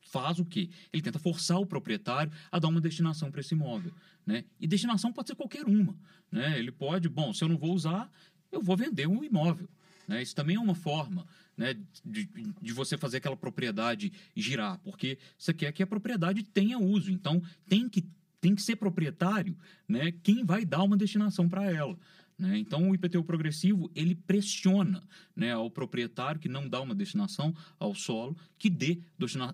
[0.00, 0.70] faz o quê?
[0.92, 3.92] Ele tenta forçar o proprietário a dar uma destinação para esse imóvel.
[4.26, 4.44] Né?
[4.58, 5.96] E destinação pode ser qualquer uma.
[6.30, 6.58] Né?
[6.58, 8.10] Ele pode, bom, se eu não vou usar,
[8.50, 9.68] eu vou vender um imóvel.
[10.06, 10.22] Né?
[10.22, 12.28] Isso também é uma forma né, de,
[12.60, 17.10] de você fazer aquela propriedade girar, porque você quer que a propriedade tenha uso.
[17.10, 18.04] Então, tem que,
[18.40, 19.56] tem que ser proprietário
[19.88, 21.96] né, quem vai dar uma destinação para ela.
[22.42, 22.58] Né?
[22.58, 25.00] Então, o IPTU progressivo ele pressiona
[25.34, 28.98] né, ao proprietário que não dá uma destinação ao solo, que dê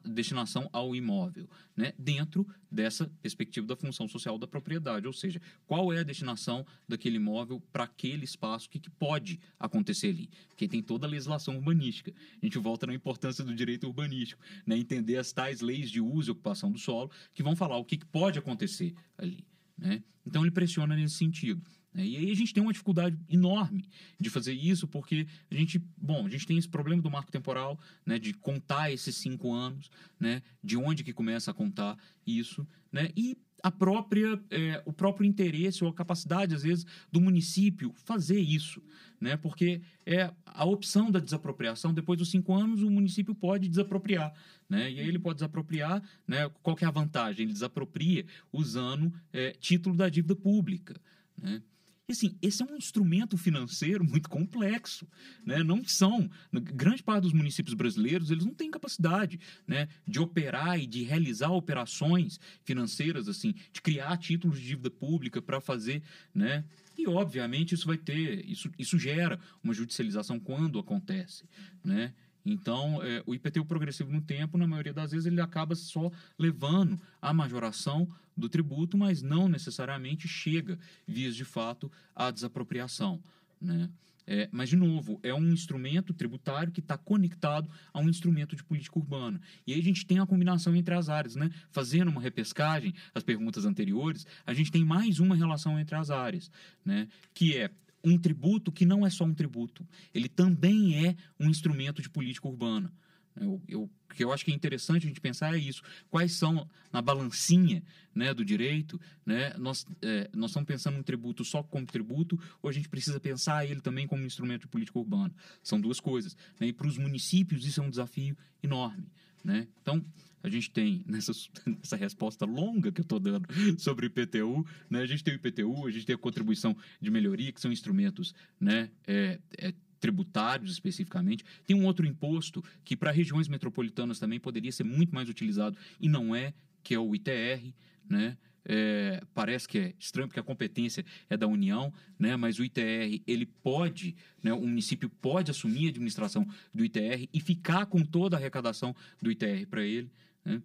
[0.07, 1.47] destinação ao imóvel,
[1.77, 5.07] né, dentro dessa perspectiva da função social da propriedade.
[5.07, 9.39] Ou seja, qual é a destinação daquele imóvel para aquele espaço, o que, que, pode
[9.61, 10.31] acontecer ali.
[10.49, 12.11] Porque tem toda a legislação urbanística.
[12.43, 16.31] A gente volta na importância do direito urbanístico, né, entender as tais leis de uso
[16.31, 19.45] e ocupação do solo, que vão falar o que, que pode acontecer ali.
[19.77, 20.03] Né?
[20.27, 21.63] Então, ele pressiona nesse sentido.
[21.93, 22.07] Né?
[22.07, 26.27] E aí a gente tem uma dificuldade enorme de fazer isso, porque a gente, bom,
[26.27, 30.43] a gente tem esse problema do marco temporal, né, de contar esses cinco anos, né,
[30.63, 31.97] de onde que começa a contar
[32.27, 37.21] isso, né, e a própria, é, o próprio interesse ou a capacidade, às vezes, do
[37.21, 38.83] município fazer isso,
[39.21, 44.33] né, porque é a opção da desapropriação, depois dos cinco anos, o município pode desapropriar,
[44.69, 47.45] né, e aí ele pode desapropriar, né, qual que é a vantagem?
[47.45, 50.95] Ele desapropria usando é, título da dívida pública,
[51.37, 51.61] né,
[52.09, 55.07] e assim, esse é um instrumento financeiro muito complexo,
[55.45, 55.63] né?
[55.63, 60.87] Não são, grande parte dos municípios brasileiros, eles não têm capacidade, né, de operar e
[60.87, 66.03] de realizar operações financeiras assim, de criar títulos de dívida pública para fazer,
[66.35, 66.65] né?
[66.97, 71.45] E obviamente isso vai ter, isso, isso gera uma judicialização quando acontece,
[71.85, 72.15] né?
[72.49, 76.99] Então, é, o IPTU progressivo no tempo, na maioria das vezes, ele acaba só levando
[77.21, 83.21] a majoração do tributo, mas não necessariamente chega, vias de fato, à desapropriação.
[83.61, 83.91] Né?
[84.27, 88.65] É, mas, de novo, é um instrumento tributário que está conectado a um instrumento de
[88.65, 89.41] política urbana.
[89.67, 91.51] E aí a gente tem a combinação entre as áreas, né?
[91.71, 96.51] Fazendo uma repescagem, as perguntas anteriores, a gente tem mais uma relação entre as áreas,
[96.85, 97.09] né?
[97.33, 97.71] Que é
[98.05, 102.49] um tributo que não é só um tributo, ele também é um instrumento de política
[102.49, 102.93] urbana.
[103.41, 105.83] Eu, eu, que eu acho que é interessante a gente pensar é isso.
[106.11, 107.83] Quais são, na balancinha
[108.15, 112.69] né, do direito, né, nós, é, nós estamos pensando um tributo só como tributo, ou
[112.69, 115.33] a gente precisa pensar ele também como instrumento de política urbana?
[115.63, 116.37] São duas coisas.
[116.59, 119.07] Né, e para os municípios isso é um desafio enorme.
[119.45, 119.67] Né?
[119.83, 120.05] Então,
[120.43, 121.33] a gente tem nessa,
[121.67, 123.47] nessa resposta longa que eu estou dando
[123.79, 125.01] sobre IPTU, né?
[125.01, 128.35] a gente tem o IPTU, a gente tem a contribuição de melhoria, que são instrumentos
[128.61, 131.45] né, é, é, tributários especificamente.
[131.67, 136.09] Tem um outro imposto que para regiões metropolitanas também poderia ser muito mais utilizado e
[136.09, 137.73] não é, que é o ITR,
[138.09, 138.37] né?
[138.65, 142.37] É, parece que é estranho porque a competência é da União, né?
[142.37, 144.53] mas o ITR ele pode, né?
[144.53, 149.31] o município pode assumir a administração do ITR e ficar com toda a arrecadação do
[149.31, 150.11] ITR para ele.
[150.45, 150.61] Né?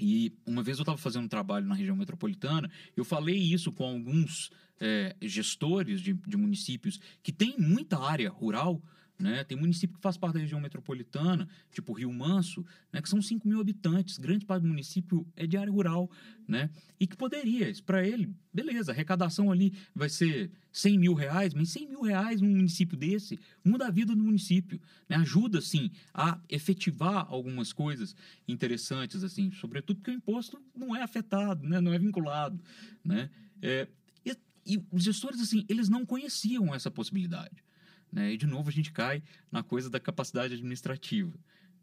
[0.00, 3.84] E uma vez eu estava fazendo um trabalho na região metropolitana, eu falei isso com
[3.84, 4.50] alguns
[4.80, 8.80] é, gestores de, de, municípios que têm muita área rural,
[9.18, 9.42] né?
[9.42, 13.02] Tem município que faz parte da região metropolitana, tipo Rio Manso, né?
[13.02, 16.08] que são 5 mil habitantes, grande parte do município é de área rural,
[16.46, 16.70] né?
[17.00, 21.70] E que poderia, para ele, beleza, a arrecadação ali vai ser 100 mil reais, mas
[21.70, 25.16] 100 mil reais num município desse muda a vida do município, né?
[25.16, 28.14] Ajuda, sim, a efetivar algumas coisas
[28.46, 31.80] interessantes, assim, sobretudo porque o imposto não é afetado, né?
[31.80, 32.62] Não é vinculado,
[33.04, 33.28] né?
[33.60, 33.88] É,
[34.24, 37.67] e, e os gestores, assim, eles não conheciam essa possibilidade.
[38.10, 38.32] Né?
[38.32, 41.38] E, de novo, a gente cai na coisa da capacidade administrativa.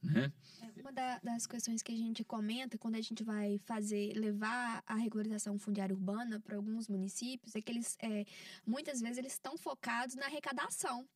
[0.05, 0.31] Né?
[0.61, 4.83] É, uma da, das questões que a gente comenta quando a gente vai fazer, levar
[4.85, 8.25] a regularização fundiária urbana para alguns municípios, é que eles, é,
[8.65, 11.07] muitas vezes, eles estão focados na arrecadação.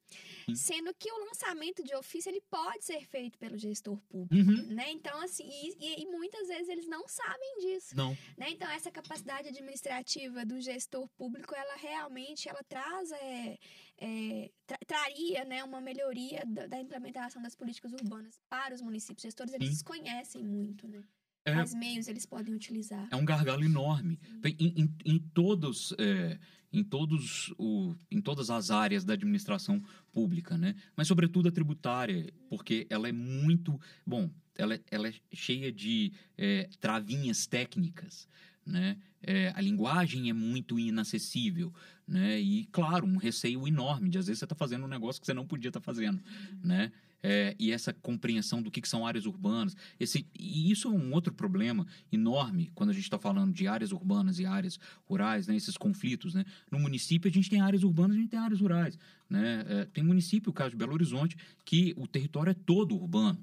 [0.56, 4.74] Sendo que o lançamento de ofício, ele pode ser feito pelo gestor público, uhum.
[4.74, 4.90] né?
[4.90, 7.96] Então, assim, e, e, e, muitas vezes eles não sabem disso.
[7.96, 8.18] Não.
[8.36, 8.50] Né?
[8.50, 13.12] Então, essa capacidade administrativa do gestor público, ela realmente, ela traz...
[13.12, 13.60] É,
[14.00, 19.20] é, tra traria né, uma melhoria da, da, implementação das políticas urbanas para os municípios.
[19.20, 21.04] Os gestores, eles desconhecem muito, né?
[21.46, 23.08] É, Quais meios eles podem utilizar.
[23.12, 24.20] É um gargalo enorme.
[24.44, 26.38] Em, em, em, todos, é,
[26.72, 29.82] em, todos o, em todas as áreas da administração
[30.12, 30.76] pública, né?
[30.96, 33.80] Mas, sobretudo, a tributária, porque ela é muito...
[34.06, 38.28] Bom, ela, ela é cheia de é, travinhas técnicas,
[38.66, 38.98] né?
[39.22, 41.74] É, a linguagem é muito inacessível,
[42.10, 42.40] né?
[42.42, 45.34] E, claro, um receio enorme de, às vezes, você está fazendo um negócio que você
[45.34, 46.20] não podia estar tá fazendo,
[46.64, 46.92] né?
[47.22, 49.76] É, e essa compreensão do que, que, são áreas urbanas.
[50.00, 53.92] Esse, e isso é um outro problema enorme quando a gente está falando de áreas
[53.92, 55.56] urbanas e áreas rurais, né?
[55.56, 56.34] esses conflitos.
[56.34, 56.46] Né?
[56.72, 58.98] No município, a gente tem áreas urbanas a gente tem áreas rurais.
[59.30, 59.66] Né?
[59.68, 63.38] É, tem município, o caso de Belo Horizonte, que o território é todo urbano.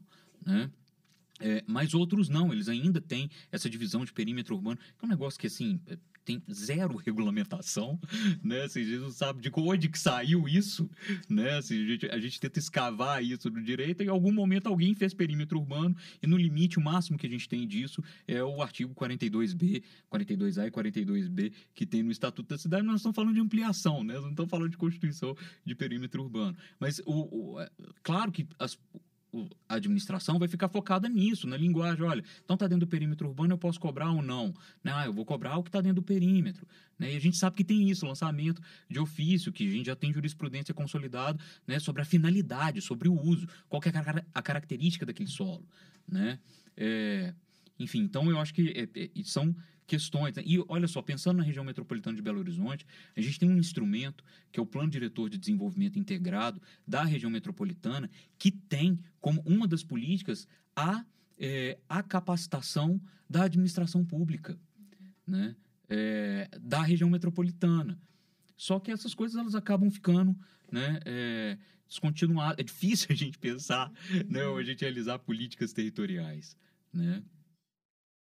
[0.45, 0.71] Né?
[1.39, 5.11] É, mas outros não, eles ainda têm essa divisão de perímetro urbano, que é um
[5.11, 7.99] negócio que, assim, é, tem zero regulamentação,
[8.43, 8.65] né?
[8.65, 10.91] Assim, a gente não sabe de onde que saiu isso,
[11.29, 11.57] né?
[11.57, 14.93] Assim, a, gente, a gente tenta escavar isso do direito e em algum momento alguém
[14.93, 18.61] fez perímetro urbano e no limite o máximo que a gente tem disso é o
[18.61, 23.41] artigo 42B, 42A e 42B que tem no Estatuto da Cidade, nós estamos falando de
[23.41, 24.15] ampliação, né?
[24.15, 26.57] Nós não estamos falando de constituição de perímetro urbano.
[26.81, 27.71] Mas, o, o é,
[28.03, 28.77] claro que as,
[29.69, 32.05] a administração vai ficar focada nisso, na linguagem.
[32.05, 34.55] Olha, então está dentro do perímetro urbano, eu posso cobrar ou não?
[34.83, 34.93] Né?
[34.95, 36.67] Ah, eu vou cobrar o que está dentro do perímetro.
[36.99, 37.13] Né?
[37.13, 40.13] E a gente sabe que tem isso, lançamento de ofício, que a gente já tem
[40.13, 45.65] jurisprudência consolidada né, sobre a finalidade, sobre o uso, qual é a, característica daquele solo.
[46.09, 46.39] Né?
[46.77, 47.35] É,
[47.79, 49.55] enfim, então eu acho que é, é, são
[49.87, 50.35] questões.
[50.35, 50.43] Né?
[50.45, 54.25] E olha só, pensando na região metropolitana de Belo Horizonte, a gente tem um instrumento
[54.51, 59.67] que é o Plano Diretor de Desenvolvimento Integrado da região metropolitana, que tem como uma
[59.67, 61.05] das políticas a,
[61.39, 64.59] é, a capacitação da administração pública,
[65.27, 65.57] né?
[65.89, 67.97] É, da região metropolitana.
[68.57, 70.37] Só que essas coisas elas acabam ficando
[70.73, 72.59] né, é, descontinuadas.
[72.59, 73.93] É difícil a gente pensar,
[74.29, 76.57] né, a gente realizar políticas territoriais.
[76.93, 77.23] Né?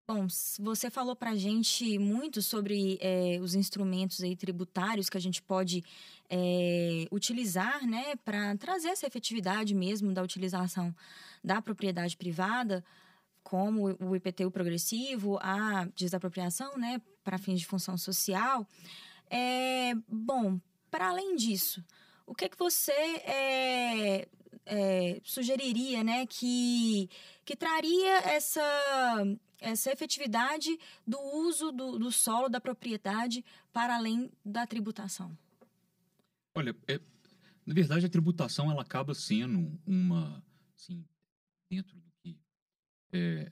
[0.05, 0.27] Bom,
[0.59, 5.41] você falou para a gente muito sobre é, os instrumentos aí tributários que a gente
[5.41, 5.81] pode
[6.29, 10.93] é, utilizar, né, para trazer essa efetividade mesmo da utilização
[11.41, 12.83] da propriedade privada,
[13.43, 18.67] como o IPTU progressivo, a desapropriação, né, para fins de função social.
[19.29, 20.59] É, bom,
[20.91, 21.81] para além disso,
[22.27, 24.27] o que que você é,
[25.23, 27.09] sugeriria, né, que,
[27.45, 28.61] que traria essa,
[29.63, 35.35] essa efetividade do uso do, do solo, da propriedade, para além da tributação?
[36.53, 36.99] Olha, é,
[37.65, 40.43] na verdade, a tributação ela acaba sendo uma,
[40.77, 41.03] assim,
[41.71, 42.37] dentro do que
[43.11, 43.51] estou é,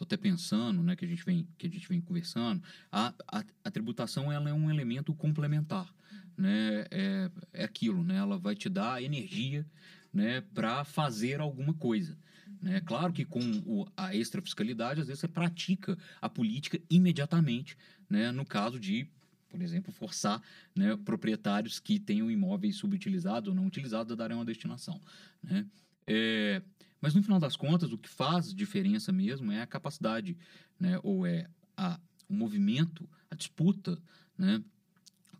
[0.00, 3.70] até pensando, né, que a gente vem que a gente vem conversando, a, a, a
[3.70, 5.94] tributação ela é um elemento complementar,
[6.36, 9.66] né, é, é aquilo, né, ela vai te dar energia
[10.12, 12.18] né, para fazer alguma coisa.
[12.62, 12.80] Né?
[12.80, 17.76] Claro que com o, a extrafiscalidade, às vezes você pratica a política imediatamente,
[18.08, 18.30] né?
[18.30, 19.08] no caso de,
[19.50, 20.40] por exemplo, forçar
[20.74, 25.00] né, proprietários que tenham imóveis subutilizados ou não utilizados a darem uma destinação.
[25.42, 25.66] Né?
[26.06, 26.62] É,
[27.00, 30.36] mas no final das contas, o que faz diferença mesmo é a capacidade,
[30.78, 31.98] né, ou é a,
[32.28, 34.00] o movimento, a disputa
[34.38, 34.62] né,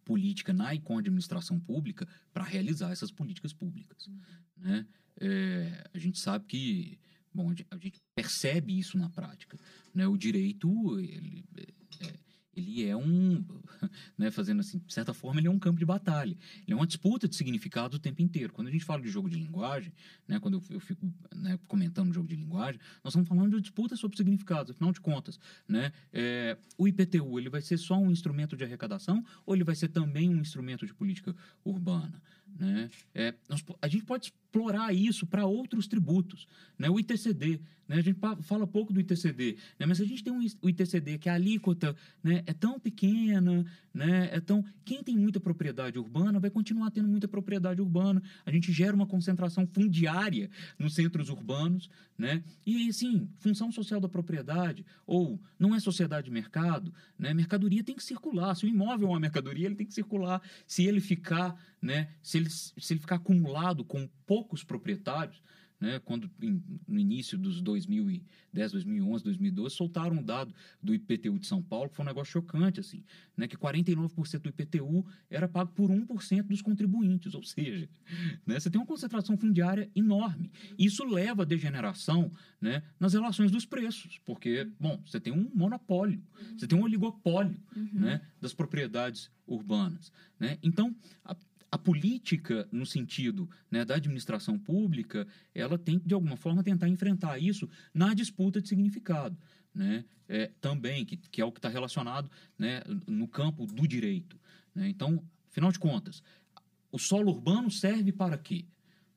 [0.05, 4.09] política na e com a administração pública para realizar essas políticas públicas.
[4.09, 4.21] Uhum.
[4.57, 4.87] Né?
[5.21, 6.99] É, a gente sabe que
[7.35, 9.59] Bom, a gente percebe isso na prática.
[9.95, 10.07] Né?
[10.07, 11.45] O direito, ele,
[12.01, 12.13] é,
[12.55, 13.43] ele é um,
[14.19, 16.37] né, fazendo assim, de certa forma, ele é um campo de batalha.
[16.63, 18.53] Ele é uma disputa de significado o tempo inteiro.
[18.53, 19.93] Quando a gente fala de jogo de linguagem,
[20.29, 23.97] né, quando eu, eu fico né, comentando jogo de linguagem, nós estamos falando de disputa
[23.97, 25.39] sobre significados, afinal de contas.
[25.67, 29.75] Né, é, o IPTU, ele vai ser só um instrumento de arrecadação ou ele vai
[29.75, 32.21] ser também um instrumento de política urbana?
[32.59, 32.91] Né?
[33.15, 36.47] É, nós, a gente pode explorar isso para outros tributos.
[36.79, 36.91] Né?
[36.91, 37.97] O ITCD, né?
[37.97, 39.87] a gente fala pouco do ITCD, né?
[39.87, 44.29] mas a gente tem um, o ITCD que a alíquota né, é tão pequena, né?
[44.31, 44.65] é tão...
[44.85, 48.23] quem tem muita propriedade urbana vai continuar tendo muita propriedade urbana.
[48.45, 51.89] A gente gera uma concentração fundiária nos centros urbanos.
[52.19, 52.45] Né?
[52.65, 57.33] E, assim, função social da propriedade, ou não é sociedade de mercado, né?
[57.35, 58.55] mercadoria tem que circular.
[58.55, 60.41] Se o imóvel é uma mercadoria, ele tem que circular.
[60.67, 62.09] Se ele ficar né?
[62.23, 65.43] Se ele, se ele ficar acumulado com poucos proprietários,
[65.83, 71.47] né, quando em, no início dos 2010, 2011, 2012, soltaram um dado do IPTU de
[71.49, 73.03] São Paulo, que foi um negócio chocante, assim,
[73.37, 77.89] né, que 49% do IPTU era pago por 1% dos contribuintes, ou seja,
[78.47, 80.53] né, você tem uma concentração fundiária enorme.
[80.79, 86.23] Isso leva à degeneração né, nas relações dos preços, porque, bom, você tem um monopólio,
[86.57, 87.89] você tem um oligopólio uhum.
[87.93, 90.13] né, das propriedades urbanas.
[90.39, 90.59] Né?
[90.63, 91.35] Então, a,
[91.73, 96.87] a política, no sentido né, da administração pública, ela tem que, de alguma forma, tentar
[96.87, 99.35] enfrentar isso na disputa de significado.
[99.75, 100.05] Né?
[100.29, 104.39] É, também, que, que é o que está relacionado né, no campo do direito.
[104.75, 104.91] Né?
[104.91, 106.23] Então, afinal de contas,
[106.91, 108.67] o solo urbano serve para quê?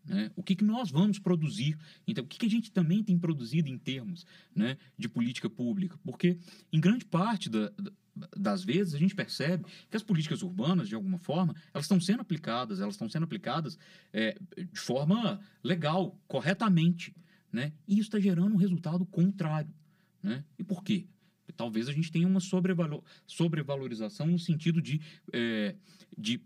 [0.06, 0.32] Né?
[0.34, 1.78] O que, que nós vamos produzir?
[2.08, 6.00] Então, o que, que a gente também tem produzido em termos né, de política pública?
[6.06, 6.38] Porque,
[6.72, 7.70] em grande parte da,
[8.36, 12.22] das vezes a gente percebe que as políticas urbanas, de alguma forma, elas estão sendo
[12.22, 13.78] aplicadas, elas estão sendo aplicadas
[14.14, 14.38] é,
[14.72, 17.14] de forma legal, corretamente,
[17.52, 17.74] né?
[17.88, 19.74] E isso está gerando um resultado contrário,
[20.24, 20.44] né?
[20.58, 21.06] E por quê?
[21.56, 25.00] Talvez a gente tenha uma sobrevalor, sobrevalorização no sentido de,
[25.32, 25.76] é,
[26.18, 26.42] de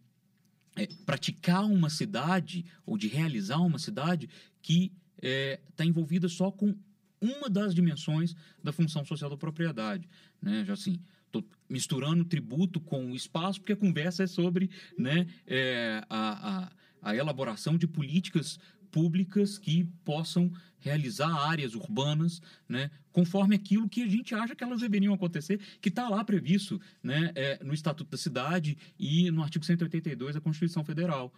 [0.76, 4.30] é, praticar uma cidade ou de realizar uma cidade
[4.62, 6.76] que está é, envolvida só com
[7.22, 10.08] uma das dimensões da função social da propriedade,
[10.42, 10.64] né?
[10.66, 11.00] Já assim,
[11.30, 16.70] Estou misturando tributo com o espaço, porque a conversa é sobre né, é, a,
[17.02, 18.60] a, a elaboração de políticas
[18.92, 24.82] públicas que possam realizar áreas urbanas, né, conforme aquilo que a gente acha que elas
[24.82, 29.64] deveriam acontecer, que está lá previsto né, é, no Estatuto da Cidade e no artigo
[29.64, 31.32] 182 da Constituição Federal.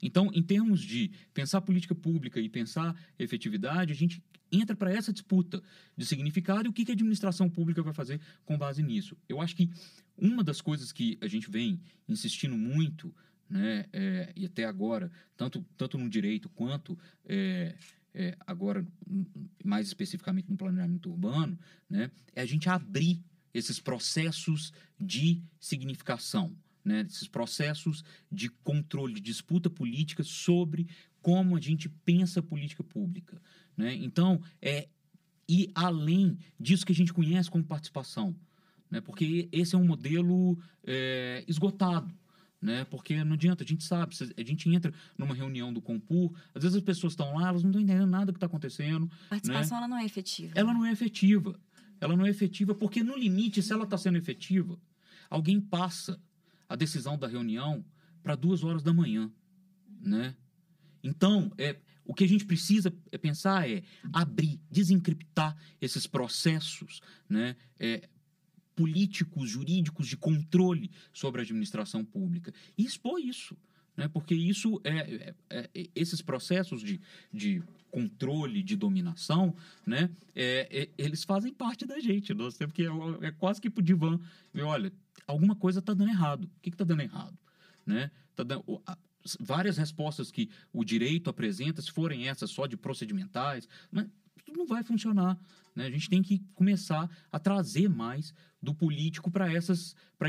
[0.00, 5.12] Então, em termos de pensar política pública e pensar efetividade, a gente entra para essa
[5.12, 5.62] disputa
[5.96, 9.16] de significado e o que, que a administração pública vai fazer com base nisso.
[9.28, 9.70] Eu acho que
[10.16, 13.14] uma das coisas que a gente vem insistindo muito,
[13.48, 17.74] né, é, e até agora, tanto, tanto no direito quanto é,
[18.14, 18.86] é, agora,
[19.64, 23.22] mais especificamente no planejamento urbano, né, é a gente abrir
[23.54, 26.54] esses processos de significação.
[26.84, 30.88] Né, esses processos de controle, de disputa política sobre
[31.20, 33.40] como a gente pensa a política pública.
[33.76, 33.94] Né?
[33.94, 34.88] Então, é
[35.48, 38.34] ir além disso que a gente conhece como participação.
[38.90, 39.00] Né?
[39.00, 42.12] Porque esse é um modelo é, esgotado.
[42.60, 42.84] Né?
[42.84, 46.76] Porque não adianta, a gente sabe, a gente entra numa reunião do Compur, às vezes
[46.76, 49.10] as pessoas estão lá, elas não estão entendendo nada do que está acontecendo.
[49.26, 49.84] A participação né?
[49.84, 50.52] ela não é efetiva.
[50.54, 51.60] Ela não é efetiva.
[52.00, 54.78] Ela não é efetiva porque, no limite, se ela está sendo efetiva,
[55.28, 56.20] alguém passa
[56.72, 57.84] a decisão da reunião
[58.22, 59.30] para duas horas da manhã.
[60.00, 60.34] Né?
[61.02, 67.56] Então, é, o que a gente precisa é pensar é abrir, desencriptar esses processos né,
[67.78, 68.08] é,
[68.74, 73.54] políticos, jurídicos de controle sobre a administração pública e expor isso.
[73.94, 76.98] Né, porque isso é, é, é esses processos de,
[77.30, 79.54] de controle, de dominação,
[79.84, 82.32] né, é, é, eles fazem parte da gente.
[82.32, 82.86] Nós temos que,
[83.20, 84.18] é, quase que pro divã
[84.54, 84.90] ver, olha,
[85.26, 86.44] alguma coisa está dando errado.
[86.44, 87.38] O que está dando errado?
[87.86, 88.10] Né?
[88.34, 88.64] Tá dando,
[89.40, 94.06] várias respostas que o direito apresenta, se forem essas só de procedimentais, mas
[94.44, 95.38] tudo não vai funcionar.
[95.74, 95.86] Né?
[95.86, 99.52] A gente tem que começar a trazer mais do político para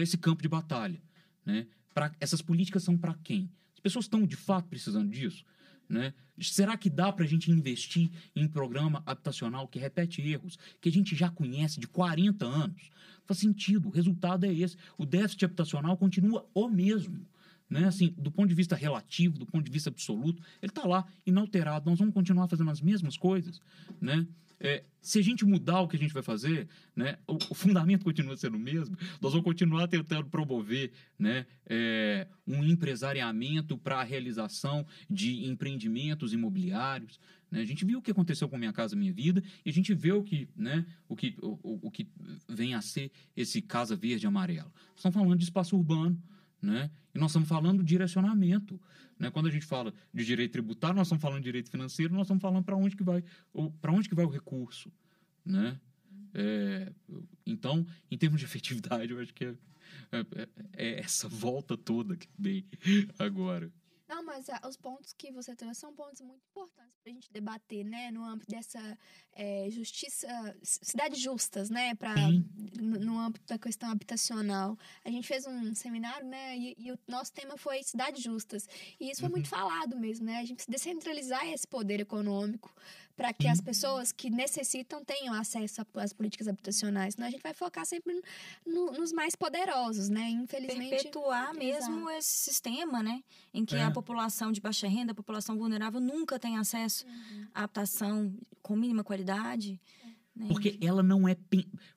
[0.02, 1.02] esse campo de batalha.
[1.46, 1.68] Né?
[1.94, 3.50] Pra, essas políticas são para quem?
[3.74, 5.44] As pessoas estão de fato precisando disso.
[5.88, 6.14] Né?
[6.40, 10.92] Será que dá para a gente investir em programa habitacional que repete erros, que a
[10.92, 12.90] gente já conhece de 40 anos?
[13.26, 14.76] Faz sentido, o resultado é esse.
[14.98, 17.26] O déficit habitacional continua o mesmo.
[17.70, 17.86] Né?
[17.86, 21.90] Assim, do ponto de vista relativo, do ponto de vista absoluto, ele está lá, inalterado.
[21.90, 23.62] Nós vamos continuar fazendo as mesmas coisas.
[24.02, 24.28] Né?
[24.64, 28.06] É, se a gente mudar o que a gente vai fazer, né, o, o, fundamento
[28.06, 34.04] continua sendo o mesmo, nós vamos continuar tentando promover né, é, um empresariamento para a
[34.04, 37.20] realização de empreendimentos imobiliários.
[37.52, 37.60] Né?
[37.60, 40.14] A gente viu o que aconteceu com Minha Casa Minha Vida e a gente vê
[40.14, 42.08] o que, né, o que, o, o que
[42.48, 44.72] vem a ser esse Casa Verde Amarelo.
[44.96, 46.18] Estamos falando de espaço urbano,
[46.62, 46.90] né?
[47.14, 48.80] E nós estamos falando de direcionamento.
[49.20, 49.30] Né?
[49.30, 52.42] Quando a gente fala de direito tributário, nós estamos falando de direito financeiro, nós estamos
[52.42, 53.24] falando para onde que vai
[53.82, 54.92] para onde que vai o recurso,
[55.46, 55.80] né?
[56.34, 56.92] É,
[57.46, 59.56] então, em termos de efetividade, eu acho que é,
[60.12, 62.66] é, é essa volta toda que vem
[63.20, 63.72] agora.
[64.08, 67.32] Não, mas ah, os pontos que você trouxe são pontos muito importantes para a gente
[67.32, 68.12] debater, né?
[68.12, 68.98] No âmbito dessa
[69.32, 70.28] é, justiça,
[70.62, 71.96] cidades justas, né?
[71.96, 72.14] Pra,
[72.80, 74.78] no, no, âmbito da questão habitacional.
[75.06, 76.58] A gente fez um seminário, né?
[76.58, 78.68] E, e o nosso tema foi cidades justas.
[79.00, 79.36] E isso foi uhum.
[79.36, 80.38] muito falado mesmo, né?
[80.38, 82.74] A gente precisa descentralizar esse poder econômico
[83.16, 87.14] para que as pessoas que necessitam tenham acesso às políticas habitacionais.
[87.14, 88.22] Senão a gente vai focar sempre
[88.66, 90.30] no, nos mais poderosos, né?
[90.30, 90.90] Infelizmente.
[90.90, 92.18] Perpetuar mesmo Exato.
[92.18, 93.24] esse sistema, né?
[93.54, 93.84] Em que é.
[93.84, 97.48] a população de baixa renda, a população vulnerável, nunca tem acesso uhum.
[97.54, 99.80] à habitação com mínima qualidade.
[100.36, 100.48] Né?
[100.48, 101.38] Porque ela não é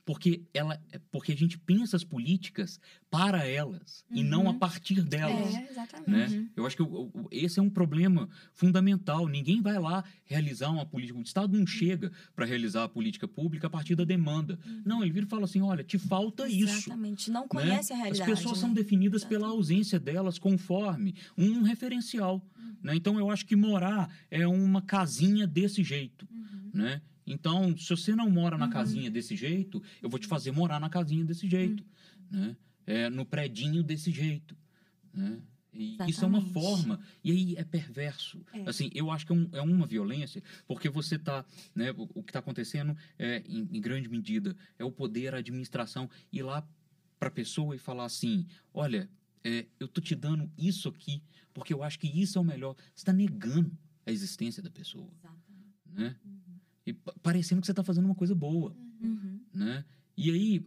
[0.05, 0.79] porque ela
[1.11, 2.79] porque a gente pensa as políticas
[3.11, 4.19] para elas uhum.
[4.19, 4.59] e não a uhum.
[4.59, 5.55] partir delas.
[5.55, 6.11] É, exatamente.
[6.11, 6.27] Né?
[6.27, 6.49] Uhum.
[6.55, 6.83] Eu acho que
[7.31, 9.27] esse é um problema fundamental.
[9.27, 11.19] Ninguém vai lá realizar uma política.
[11.19, 14.59] O Estado não chega para realizar a política pública a partir da demanda.
[14.67, 14.83] Uhum.
[14.85, 16.65] Não, ele vira e fala assim: olha, te falta exatamente.
[16.65, 16.79] isso.
[16.79, 17.31] Exatamente.
[17.31, 17.99] Não conhece né?
[17.99, 18.31] a realidade.
[18.31, 18.61] As pessoas né?
[18.61, 22.47] são definidas pela ausência delas conforme um referencial.
[22.55, 22.77] Uhum.
[22.83, 22.97] Né?
[22.97, 26.29] Então eu acho que morar é uma casinha desse jeito.
[26.31, 26.71] Uhum.
[26.75, 27.01] Né?
[27.27, 28.71] Então, se você não mora na uhum.
[28.71, 31.85] casinha desse jeito, eu vou te fazer morar na casinha desse jeito,
[32.33, 32.41] uhum.
[32.41, 32.57] né?
[32.87, 34.57] É, no predinho desse jeito,
[35.13, 35.43] né?
[36.09, 38.41] Isso é uma forma, e aí é perverso.
[38.53, 38.69] É.
[38.69, 42.23] Assim, eu acho que é, um, é uma violência, porque você está, né, o, o
[42.23, 46.67] que está acontecendo é, em, em, grande medida, é o poder, a administração, ir lá
[47.19, 49.11] para a pessoa e falar assim: olha,
[49.45, 51.23] é, eu tô te dando isso aqui,
[51.53, 52.75] porque eu acho que isso é o melhor.
[52.95, 55.11] Você está negando a existência da pessoa.
[55.13, 55.77] Exatamente.
[55.93, 56.17] Né?
[56.25, 56.46] Uhum
[56.87, 59.41] e parecendo que você está fazendo uma coisa boa, uhum.
[59.53, 59.85] né?
[60.17, 60.65] E aí,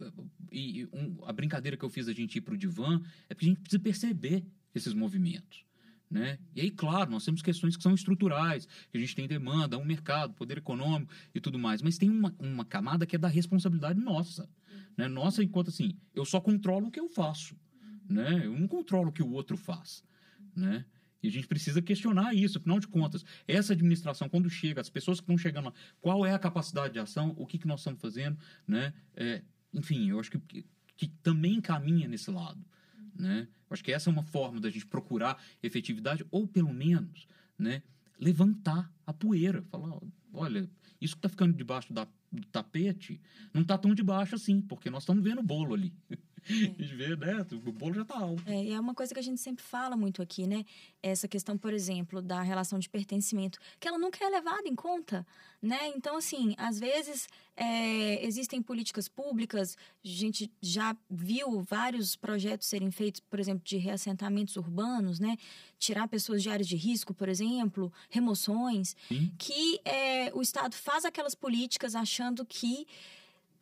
[0.52, 3.46] e um, a brincadeira que eu fiz a gente ir para o divã é porque
[3.46, 5.64] a gente precisa perceber esses movimentos.
[6.08, 6.38] Né?
[6.54, 9.84] E aí, claro, nós temos questões que são estruturais, que a gente tem demanda, um
[9.84, 14.00] mercado, poder econômico e tudo mais, mas tem uma, uma camada que é da responsabilidade
[14.00, 14.48] nossa.
[14.96, 15.08] Né?
[15.08, 17.56] Nossa, enquanto assim, eu só controlo o que eu faço.
[18.08, 18.44] Né?
[18.44, 20.04] Eu não controlo o que o outro faz.
[20.54, 20.84] Né?
[21.22, 25.18] E a gente precisa questionar isso, afinal de contas, essa administração, quando chega, as pessoas
[25.18, 28.00] que estão chegando lá, qual é a capacidade de ação, o que, que nós estamos
[28.00, 28.92] fazendo, né?
[29.14, 29.42] É,
[29.72, 30.66] enfim, eu acho que, que,
[30.96, 32.64] que também caminha nesse lado,
[33.14, 33.46] né?
[33.68, 37.26] Eu acho que essa é uma forma da gente procurar efetividade, ou pelo menos,
[37.58, 37.82] né,
[38.18, 39.96] levantar a poeira, falar,
[40.32, 40.68] olha,
[41.00, 43.20] isso que está ficando debaixo da, do tapete
[43.54, 45.92] não está tão debaixo assim, porque nós estamos vendo o bolo ali.
[46.48, 46.66] É.
[46.68, 47.46] de ver, né?
[47.52, 48.42] O bolo já tá alto.
[48.46, 50.64] É, e é uma coisa que a gente sempre fala muito aqui, né?
[51.02, 55.26] Essa questão, por exemplo, da relação de pertencimento, que ela nunca é levada em conta,
[55.60, 55.88] né?
[55.94, 62.90] Então, assim, às vezes é, existem políticas públicas, a gente já viu vários projetos serem
[62.90, 65.36] feitos, por exemplo, de reassentamentos urbanos, né?
[65.78, 69.32] Tirar pessoas de áreas de risco, por exemplo, remoções, Sim.
[69.38, 72.86] que é, o Estado faz aquelas políticas achando que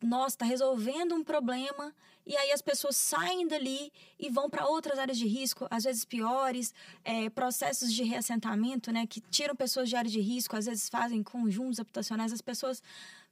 [0.01, 1.93] nossa, está resolvendo um problema
[2.29, 6.05] e aí as pessoas saem dali e vão para outras áreas de risco, às vezes
[6.05, 6.71] piores,
[7.03, 11.23] é, processos de reassentamento, né, que tiram pessoas de área de risco, às vezes fazem
[11.23, 12.83] conjuntos habitacionais, as pessoas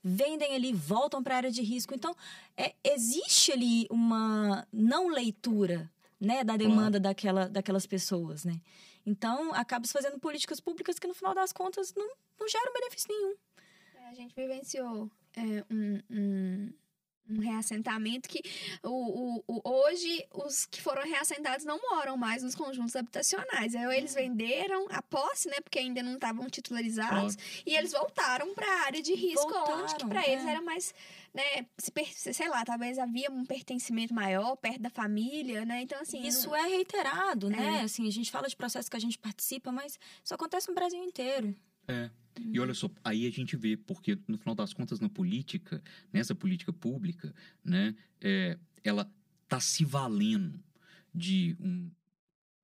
[0.03, 1.93] vendem ali, voltam para a área de risco.
[1.93, 2.15] Então,
[2.57, 8.59] é, existe ali uma não leitura, né, da demanda daquela, daquelas pessoas, né?
[9.05, 13.07] Então, acaba se fazendo políticas públicas que no final das contas não, não geram benefício
[13.09, 13.35] nenhum.
[13.95, 16.73] É, a gente vivenciou é, um, um,
[17.29, 18.41] um, reassentamento que
[18.83, 23.75] o, o, o, hoje os que foram reassentados não moram mais nos conjuntos habitacionais.
[23.75, 24.21] Aí eles uhum.
[24.21, 25.57] venderam a posse, né?
[25.63, 27.35] Porque ainda não estavam titularizados.
[27.35, 27.63] Oh.
[27.65, 30.33] E eles voltaram para a área de risco, voltaram, onde que para é.
[30.33, 30.93] eles era mais
[31.33, 35.81] né, se, sei lá, talvez havia um pertencimento maior perto da família, né?
[35.81, 36.25] Então, assim.
[36.25, 36.55] Isso não...
[36.55, 37.81] é reiterado, né?
[37.81, 37.83] É.
[37.83, 41.03] Assim, a gente fala de processos que a gente participa, mas isso acontece no Brasil
[41.03, 41.55] inteiro.
[41.87, 42.09] É.
[42.39, 45.81] E olha só, aí a gente vê, porque no final das contas, na política,
[46.13, 47.33] nessa política pública,
[47.63, 49.11] né, é, ela
[49.43, 50.63] está se valendo
[51.13, 51.89] de um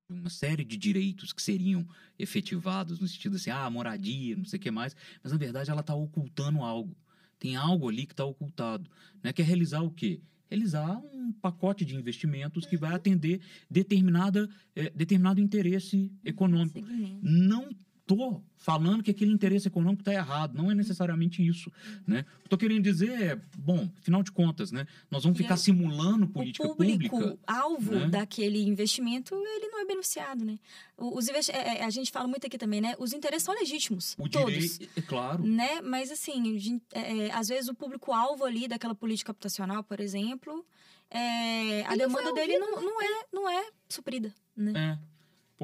[0.09, 4.61] uma série de direitos que seriam efetivados no sentido assim, ah, moradia, não sei o
[4.61, 6.95] que mais, mas na verdade ela está ocultando algo.
[7.39, 8.89] Tem algo ali que está ocultado,
[9.21, 9.33] né?
[9.33, 10.21] Que é realizar o quê?
[10.49, 16.79] Realizar um pacote de investimentos que vai atender determinada, eh, determinado interesse econômico.
[17.21, 17.69] Não
[18.03, 21.71] estou falando que aquele interesse econômico está errado, não é necessariamente isso,
[22.05, 22.25] né?
[22.43, 24.85] Estou querendo dizer, é, bom, afinal de contas, né?
[25.09, 27.39] Nós vamos E ficar simulando política o público pública.
[27.47, 28.09] alvo né?
[28.09, 30.59] daquele investimento ele não é beneficiado, né?
[30.97, 32.93] O- Os investi- é, é, a gente fala muito aqui também, né?
[32.99, 34.53] Os interesses são legítimos, O todos.
[34.53, 35.81] direito, é claro, Né?
[35.81, 40.65] Mas assim, gente- é, é, às vezes o público-alvo ali daquela política habitacional, por exemplo,
[41.09, 44.33] é, a demanda dele não, não, é, não é suprida.
[44.55, 44.73] Né?
[44.99, 45.12] é.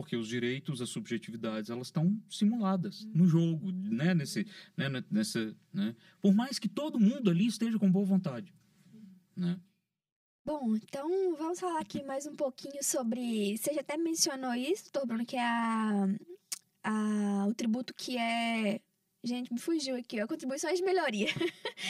[0.02, 4.14] Porque os direitos, as subjetividades, elas estão simuladas no jogo, né?
[4.14, 4.48] Nesse,
[4.78, 4.88] né?
[4.88, 5.94] ne- Nessa, né?
[6.22, 8.54] Por mais que todo mundo ali esteja com boa vontade,
[9.36, 9.60] né?
[10.46, 13.58] Bom, então vamos falar aqui mais um pouquinho sobre.
[13.58, 16.08] Você já até mencionou isso, doutor Bruno, que é a,
[16.84, 18.80] a- o tributo que é.
[19.22, 21.28] Gente, me fugiu aqui, ó, contribuições de melhoria.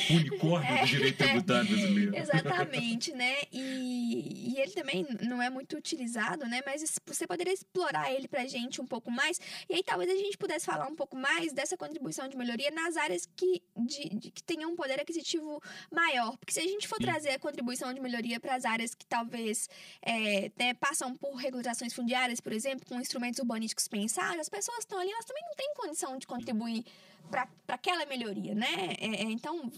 [0.10, 2.16] Unicórnio do direito tributário brasileiro.
[2.18, 3.36] Exatamente, né?
[3.52, 6.62] E, e ele também não é muito utilizado, né?
[6.66, 9.40] Mas você poderia explorar ele pra gente um pouco mais.
[9.70, 12.98] E aí talvez a gente pudesse falar um pouco mais dessa contribuição de melhoria nas
[12.98, 15.62] áreas que, de, de- que tenham um poder aquisitivo
[15.92, 16.36] maior.
[16.38, 17.04] Porque se a gente for Sim.
[17.04, 19.70] trazer a contribuição de melhoria para as áreas que talvez
[20.02, 24.98] é, né, passam por regularizações fundiárias, por exemplo, com instrumentos urbanísticos pensados, as pessoas estão
[25.00, 26.84] ali, elas também não têm condição de contribuir
[27.30, 28.94] para aquela melhoria, né?
[29.00, 29.72] É, é, então,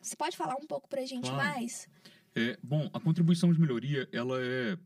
[0.00, 1.36] você pode falar um pouco pra gente Claro.
[1.36, 1.88] mais?
[2.34, 4.78] É, bom, a contribuição de melhoria, ela é,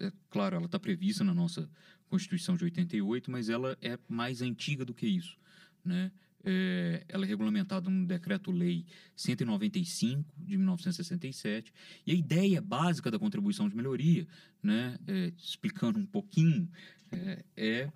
[0.00, 1.68] é claro, ela está prevista na nossa
[2.08, 5.36] Constituição de 88, mas ela é mais antiga do que isso,
[5.84, 6.12] né?
[6.46, 8.84] É, ela é regulamentada no Decreto-Lei
[9.16, 11.72] 195 de 1967
[12.06, 14.28] e a ideia básica da contribuição de melhoria,
[14.62, 16.70] né, é, explicando um pouquinho,
[17.10, 17.92] é, é,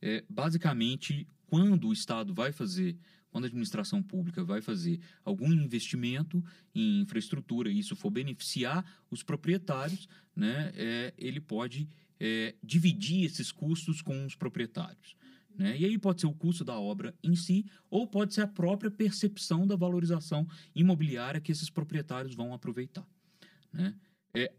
[0.00, 2.96] é basicamente quando o Estado vai fazer
[3.30, 6.42] quando a administração pública vai fazer algum investimento
[6.74, 11.88] em infraestrutura e isso for beneficiar os proprietários, né, é, ele pode
[12.18, 15.14] é, dividir esses custos com os proprietários.
[15.54, 15.76] Né?
[15.76, 18.90] E aí pode ser o custo da obra em si, ou pode ser a própria
[18.90, 23.06] percepção da valorização imobiliária que esses proprietários vão aproveitar.
[23.72, 23.94] Né?
[24.32, 24.52] É,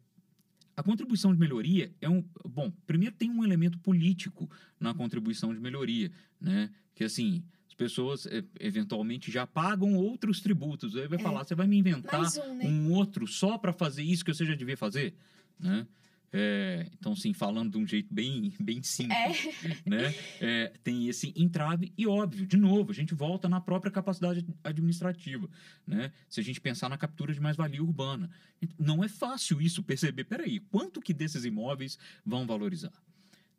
[0.80, 2.23] a contribuição de melhoria é um.
[2.47, 4.49] Bom, primeiro tem um elemento político
[4.80, 6.09] na contribuição de melhoria,
[6.39, 6.69] né?
[6.95, 10.95] Que assim, as pessoas é, eventualmente já pagam outros tributos.
[10.95, 11.21] Aí vai É.
[11.21, 12.65] falar, você vai me inventar um, né?
[12.65, 15.13] um outro só para fazer isso que você já devia fazer,
[15.59, 15.86] né?
[16.32, 19.47] É, então, assim, falando de um jeito bem, bem simples,
[19.86, 20.15] É, né?
[20.39, 25.49] É, tem esse entrave e, óbvio, de novo, a gente volta na própria capacidade administrativa,
[25.88, 26.11] né?
[26.30, 28.30] Se a gente pensar na captura de mais-valia urbana.
[28.77, 32.93] Não é fácil isso perceber, peraí, quanto que desses imóveis vão valorizar?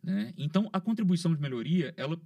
[0.03, 0.33] Né?
[0.37, 2.21] Então, a contribuição de melhoria, ela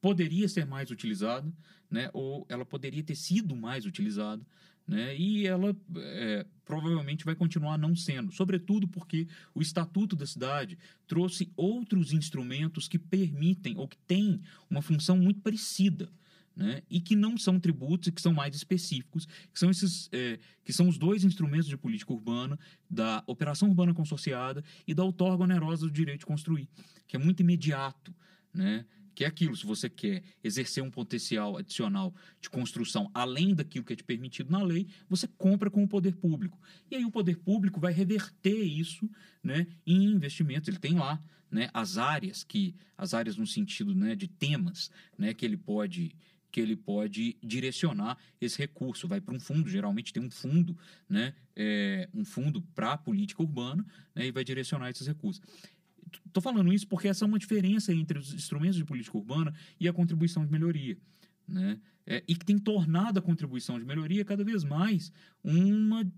[0.00, 1.52] poderia ser mais utilizada,
[1.90, 2.10] né?
[2.12, 4.44] ou ela poderia ter sido mais utilizada,
[4.86, 5.16] né?
[5.16, 11.52] e ela é, provavelmente vai continuar não sendo, sobretudo porque o Estatuto da Cidade trouxe
[11.56, 16.10] outros instrumentos que permitem ou que têm uma função muito parecida.
[16.56, 16.82] Né?
[16.90, 20.72] E que não são tributos e que são mais específicos, que são esses, é, que
[20.72, 22.58] são os dois instrumentos de política urbana,
[22.90, 26.68] da operação urbana consorciada e da outorga onerosa do direito de construir,
[27.06, 28.12] que é muito imediato,
[28.52, 28.84] né?
[29.20, 33.92] Que é aquilo, se você quer exercer um potencial adicional de construção além daquilo que
[33.92, 36.58] é te permitido na lei, você compra com o poder público.
[36.90, 39.10] E aí o poder público vai reverter isso
[39.44, 40.68] né, em investimentos.
[40.68, 45.34] Ele tem lá né, as áreas que, as áreas no sentido né, de temas né,
[45.34, 46.16] que ele pode
[46.50, 49.06] que ele pode direcionar esse recurso.
[49.06, 53.42] Vai para um fundo, geralmente tem um fundo, né, é, um fundo para a política
[53.42, 55.42] urbana, né, e vai direcionar esses recursos.
[56.26, 59.88] Estou falando isso porque essa é uma diferença entre os instrumentos de política urbana e
[59.88, 60.96] a contribuição de melhoria.
[61.46, 61.78] Né?
[62.06, 66.12] É, e que tem tornado a contribuição de melhoria cada vez mais uma, de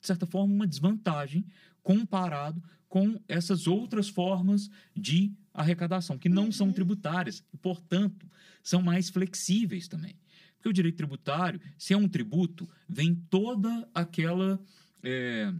[0.00, 1.44] certa forma, uma desvantagem
[1.82, 8.26] comparado com essas outras formas de arrecadação, que não são tributárias e, portanto,
[8.62, 10.16] são mais flexíveis também.
[10.56, 14.60] Porque o direito tributário, se é um tributo, vem toda aquela.
[15.02, 15.52] é,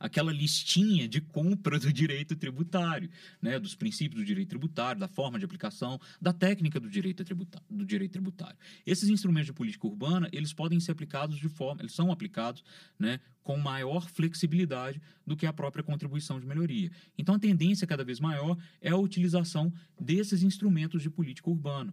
[0.00, 5.38] aquela listinha de compra do direito tributário, né, dos princípios do direito tributário, da forma
[5.38, 8.56] de aplicação, da técnica do direito tributário, do direito tributário.
[8.86, 12.64] Esses instrumentos de política urbana, eles podem ser aplicados de forma, eles são aplicados,
[12.98, 16.90] né, com maior flexibilidade do que a própria contribuição de melhoria.
[17.18, 21.92] Então a tendência cada vez maior é a utilização desses instrumentos de política urbana.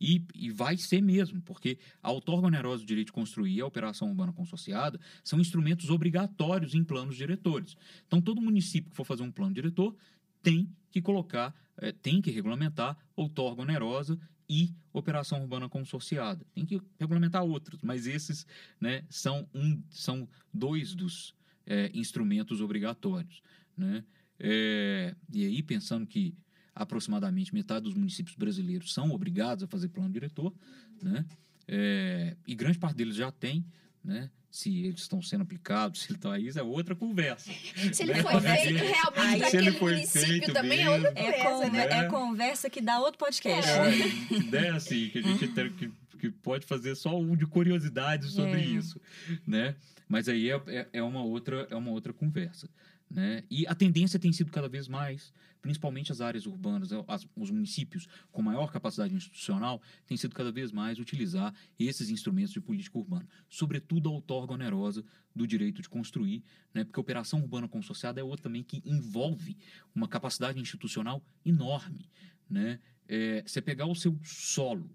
[0.00, 3.66] E, e, vai ser mesmo, porque a outorga onerosa do direito de construir e a
[3.66, 7.76] operação urbana consorciada são instrumentos obrigatórios em planos diretores.
[8.06, 9.96] Então, todo município que for fazer um plano diretor
[10.42, 14.18] tem que colocar, é, tem que regulamentar outorga onerosa
[14.48, 16.44] e operação urbana consorciada.
[16.54, 18.46] Tem que regulamentar outros, mas esses
[18.80, 21.34] né, são, um, são dois dos
[21.66, 23.42] é, instrumentos obrigatórios.
[23.76, 24.04] Né?
[24.38, 26.34] É, e aí, pensando que
[26.78, 30.52] aproximadamente metade dos municípios brasileiros são obrigados a fazer plano diretor,
[31.02, 31.24] né?
[31.66, 33.64] É, e grande parte deles já tem,
[34.02, 34.30] né?
[34.50, 37.50] Se eles estão sendo aplicados, se ele está aí, é outra conversa.
[37.92, 38.22] Se ele né?
[38.22, 41.98] foi feito realmente para aquele município também é outra é conversa, conver né?
[41.98, 43.70] É conversa que dá outro podcast.
[43.70, 48.28] É, ideia assim, que a gente tem que, que pode fazer só um de curiosidade
[48.30, 48.64] sobre É.
[48.64, 48.98] isso,
[49.46, 49.76] né?
[50.08, 52.68] Mas aí é, é, é uma outra é uma outra conversa,
[53.10, 53.42] né?
[53.50, 55.32] E a tendência tem sido cada vez mais,
[55.62, 60.70] principalmente as áreas urbanas, as- os municípios com maior capacidade institucional, têm sido cada vez
[60.72, 65.04] mais utilizar esses instrumentos de política urbana, sobretudo a outorga onerosa
[65.34, 66.42] do direito de construir,
[66.74, 66.84] né?
[66.84, 69.56] Porque a operação urbana consorciada é outra também que envolve
[69.94, 72.08] uma capacidade institucional enorme,
[72.48, 72.80] né?
[73.08, 74.90] É, você pegar o seu solo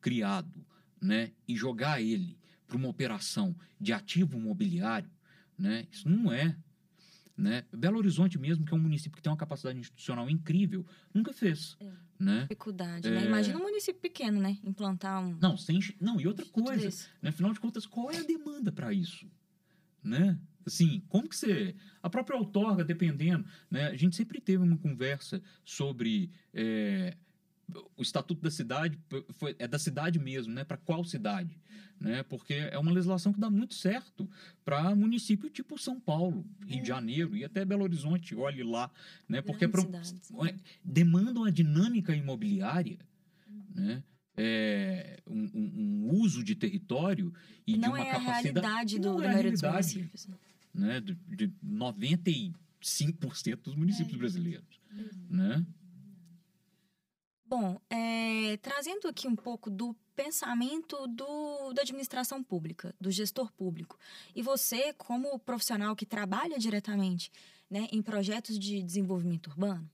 [0.00, 0.64] criado,
[1.00, 5.10] né, e jogar ele para uma operação de ativo imobiliário,
[5.56, 6.56] né, isso não é.
[7.38, 7.64] Né?
[7.72, 10.84] Belo Horizonte mesmo, que é um município que tem uma capacidade institucional incrível,
[11.14, 11.76] nunca fez.
[11.78, 11.88] É.
[12.18, 12.40] Né?
[12.42, 13.22] Dificuldade, né?
[13.22, 13.26] É.
[13.26, 14.58] Imagina um município pequeno, né?
[14.64, 15.38] Implantar um.
[15.40, 17.28] Não, sem, não, e outra coisa, né?
[17.28, 19.30] afinal de contas, qual é a demanda para isso?
[20.02, 20.36] Né?
[20.66, 21.76] Assim, como que você.
[22.02, 23.44] A própria outorga, dependendo.
[23.70, 23.86] Né?
[23.86, 26.32] A gente sempre teve uma conversa sobre.
[26.52, 27.16] é,
[27.96, 28.98] o estatuto da cidade
[29.30, 30.64] foi, é da cidade mesmo, né?
[30.64, 31.58] Para qual cidade?
[32.00, 32.22] Né?
[32.22, 34.28] Porque é uma legislação que dá muito certo
[34.64, 38.90] para município tipo São Paulo, Rio de Janeiro e até Belo Horizonte, olhe lá,
[39.28, 39.42] né?
[39.42, 40.32] Porque é pra- cidades.
[40.84, 42.98] demandam a dinâmica imobiliária,
[43.74, 44.02] né?
[44.40, 47.34] É, um, um- uso de território
[47.66, 50.28] e de não uma é a capacidade realidade do, Não é a dos realidade, municípios.
[50.72, 51.00] né?
[51.00, 52.52] de, de 95%
[53.64, 54.18] dos municípios É.
[54.18, 54.80] brasileiros,
[55.28, 55.66] né?
[57.48, 63.98] Bom, é, trazendo aqui um pouco do pensamento do, da administração pública, do gestor público.
[64.36, 67.32] E você, como profissional que trabalha diretamente
[67.70, 69.90] né, em projetos de desenvolvimento urbano,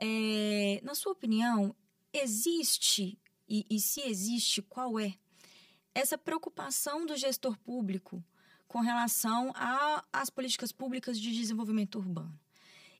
[0.00, 1.74] é, na sua opinião,
[2.12, 3.18] existe,
[3.48, 5.12] e, e se existe, qual é,
[5.92, 8.22] essa preocupação do gestor público
[8.68, 9.52] com relação
[10.12, 12.38] às políticas públicas de desenvolvimento urbano?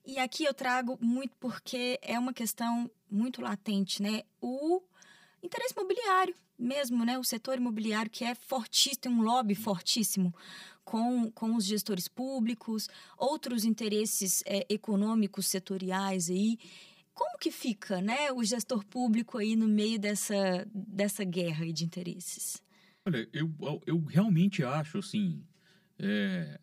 [0.09, 4.23] E aqui eu trago muito porque é uma questão muito latente, né?
[4.41, 4.81] O
[5.43, 7.19] interesse imobiliário mesmo, né?
[7.19, 10.33] O setor imobiliário que é fortíssimo, tem um lobby fortíssimo
[10.85, 12.87] com, com os gestores públicos,
[13.17, 16.57] outros interesses é, econômicos setoriais aí.
[17.13, 22.61] Como que fica, né, o gestor público aí no meio dessa, dessa guerra de interesses?
[23.05, 25.43] Olha, eu, eu- eu realmente acho, assim,
[25.99, 26.59] é,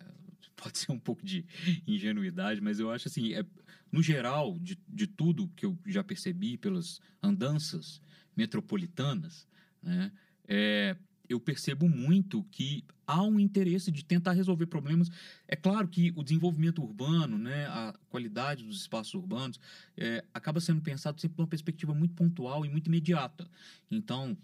[0.62, 1.44] pode ser um pouco de
[1.86, 3.44] ingenuidade, mas eu acho assim, é,
[3.90, 8.00] no geral, de, de tudo que eu já percebi pelas andanças
[8.36, 9.46] metropolitanas,
[9.82, 10.10] né,
[10.48, 10.96] é,
[11.28, 15.10] eu percebo muito que há um interesse de tentar resolver problemas.
[15.48, 19.58] É claro que o desenvolvimento urbano, né, a qualidade dos espaços urbanos,
[19.96, 23.48] é, acaba sendo pensado sempre numa perspectiva muito pontual e muito imediata.
[23.90, 24.36] Então,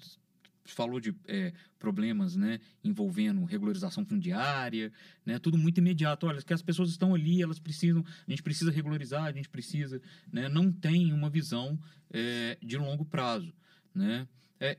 [0.64, 4.92] falou de é, problemas né, envolvendo regularização fundiária,
[5.24, 6.26] né, tudo muito imediato.
[6.26, 10.00] Olha, que as pessoas estão ali, elas precisam, a gente precisa regularizar, a gente precisa,
[10.32, 11.78] né, não tem uma visão
[12.10, 13.52] é, de longo prazo,
[13.94, 14.26] né,
[14.58, 14.78] é,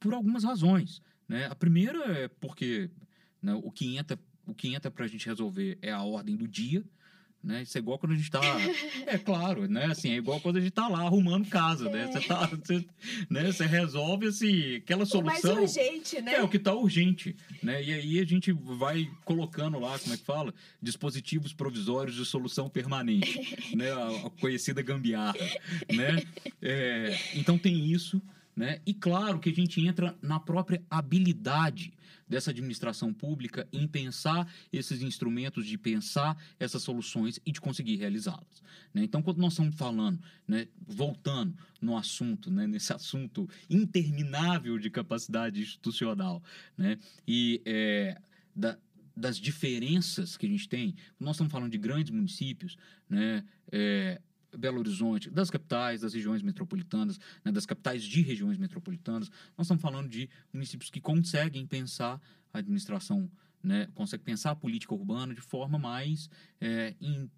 [0.00, 1.46] por algumas razões, né.
[1.46, 2.90] A primeira é porque
[3.42, 6.46] né, o que entra, o que entra para a gente resolver é a ordem do
[6.46, 6.84] dia.
[7.42, 7.62] Né?
[7.62, 8.40] Isso é igual quando a gente tá.
[9.06, 9.86] É claro, né?
[9.86, 12.08] Assim, é igual quando a gente tá lá arrumando casa, né?
[12.08, 12.46] Você tá.
[12.46, 12.84] Você,
[13.30, 13.52] né?
[13.52, 15.62] você resolve assim, aquela O mais solução.
[15.62, 16.34] urgente, né?
[16.34, 17.82] É o que está urgente, né?
[17.82, 20.52] E aí a gente vai colocando lá, como é que fala?
[20.82, 23.92] Dispositivos provisórios de solução permanente, né?
[23.92, 25.38] A, a conhecida gambiarra,
[25.94, 26.22] né?
[26.60, 28.20] É, então tem isso,
[28.54, 28.80] né?
[28.84, 31.92] E claro que a gente entra na própria habilidade
[32.28, 38.62] dessa administração pública em pensar esses instrumentos, de pensar essas soluções e de conseguir realizá-las.
[38.92, 39.02] né?
[39.02, 45.60] Então, quando nós estamos falando, né, voltando no assunto, né, nesse assunto interminável de capacidade
[45.60, 46.42] institucional,
[46.76, 48.20] né, e é,
[48.54, 48.78] da-
[49.16, 52.76] das diferenças que a gente tem, nós estamos falando de grandes municípios,
[53.08, 54.20] né, é,
[54.56, 59.82] Belo Horizonte, das capitais, das regiões metropolitanas, né, das capitais de regiões metropolitanas, nós estamos
[59.82, 62.20] falando de municípios que conseguem pensar
[62.52, 63.30] a administração,
[63.62, 66.30] né, conseguem pensar a política urbana de forma mais
[66.60, 67.30] é, em,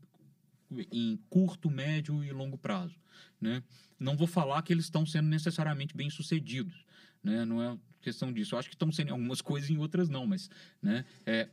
[0.92, 2.96] em curto, médio e longo prazo.
[3.40, 3.62] Né?
[3.98, 6.84] Não vou falar que eles estão sendo necessariamente bem sucedidos,
[7.22, 7.44] né?
[7.44, 8.54] não é questão disso.
[8.54, 10.48] Eu acho que estão sendo algumas coisas e outras não, mas
[10.80, 11.48] né, é,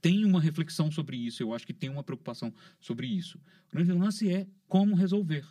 [0.00, 3.38] tem uma reflexão sobre isso, eu acho que tem uma preocupação sobre isso.
[3.68, 5.44] O grande lance é como resolver.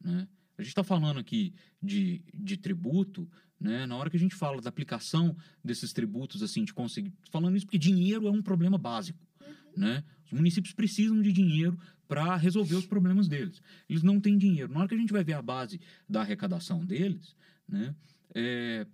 [0.00, 0.26] Né?
[0.58, 3.86] A gente está falando aqui de, de tributo, né?
[3.86, 7.12] na hora que a gente fala da aplicação desses tributos, assim, de conseguir.
[7.30, 9.18] Falando isso porque dinheiro é um problema básico.
[9.40, 9.54] Uhum.
[9.76, 10.04] Né?
[10.26, 13.62] Os municípios precisam de dinheiro para resolver os problemas deles.
[13.88, 14.72] Eles não têm dinheiro.
[14.72, 17.34] Na hora que a gente vai ver a base da arrecadação deles,
[17.66, 17.94] né?
[18.34, 18.86] É,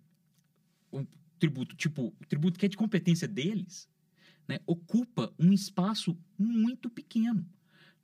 [0.93, 1.05] o
[1.39, 3.89] tributo, tipo, o tributo que é de competência deles,
[4.49, 7.46] né, ocupa um espaço muito pequeno.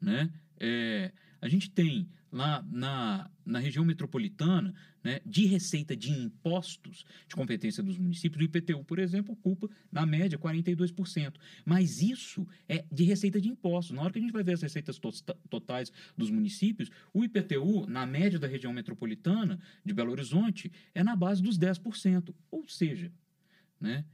[0.01, 0.31] Né?
[0.61, 4.75] É, a gente tem lá na, na região metropolitana,
[5.05, 10.05] né, de receita de impostos de competência dos municípios, o IPTU, por exemplo, ocupa, na
[10.05, 11.35] média, 42%.
[11.65, 13.95] Mas isso é de receita de impostos.
[13.95, 15.13] Na hora que a gente vai ver as receitas to
[15.49, 21.15] totais dos municípios, o IPTU, na média da região metropolitana de Belo Horizonte, é na
[21.15, 22.35] base dos 10%.
[22.51, 23.13] Ou seja,
[23.81, 24.05] né,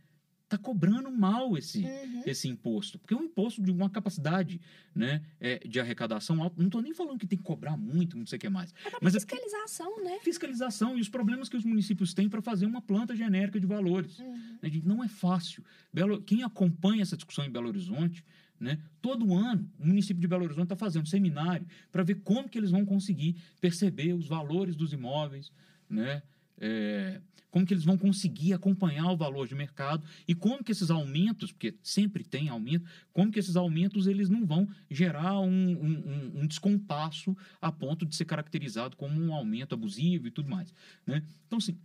[0.51, 2.23] está cobrando mal esse, uhum.
[2.27, 2.99] esse imposto.
[2.99, 4.61] Porque é um imposto de uma capacidade
[4.95, 6.57] né, é, de arrecadação alta.
[6.59, 8.75] Não estou nem falando que tem que cobrar muito, não sei o que mais.
[8.85, 10.19] É Mas fiscalização, é, né?
[10.23, 14.19] Fiscalização e os problemas que os municípios têm para fazer uma planta genérica de valores.
[14.19, 14.59] Uhum.
[14.61, 15.65] Né, não é fácil.
[15.93, 18.25] Belo, quem acompanha essa discussão em Belo Horizonte,
[18.59, 22.49] né, todo ano o município de Belo Horizonte está fazendo um seminário para ver como
[22.49, 25.51] que eles vão conseguir perceber os valores dos imóveis,
[25.89, 26.23] né?
[26.61, 30.91] É, como que eles vão conseguir acompanhar o valor de mercado e como que esses
[30.91, 36.41] aumentos, porque sempre tem aumento, como que esses aumentos eles não vão gerar um, um,
[36.43, 40.73] um descompasso a ponto de ser caracterizado como um aumento abusivo e tudo mais.
[41.07, 41.25] Né?
[41.47, 41.77] Então, assim,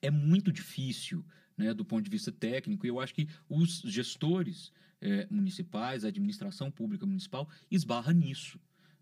[0.00, 1.24] é muito difícil
[1.56, 6.08] né, do ponto de vista técnico e eu acho que os gestores é, municipais, a
[6.08, 8.58] administração pública municipal, esbarra nisso.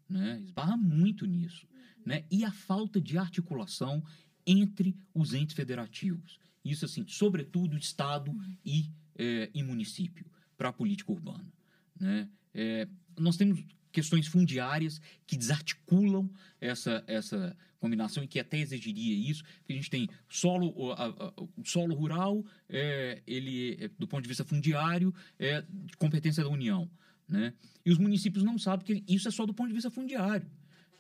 [0.09, 0.41] Né?
[0.45, 1.67] Esbarra muito nisso.
[2.05, 2.25] Né?
[2.31, 4.03] E a falta de articulação
[4.47, 6.39] entre os entes federativos.
[6.65, 8.57] Isso, assim, sobretudo Estado uhum.
[8.65, 10.27] e, é, e município,
[10.57, 11.53] para a política urbana.
[11.99, 12.29] Né?
[12.55, 12.89] É,
[13.19, 16.29] nós temos questões fundiárias que desarticulam
[16.61, 21.95] essa, essa combinação e que até exigiria isso, porque a gente tem solo, o solo
[21.95, 26.91] rural, é, ele, é, do ponto de vista fundiário, é de competência da União.
[27.29, 27.53] Né?
[27.85, 30.51] E os municípios não sabem que isso é só do ponto de vista fundiário.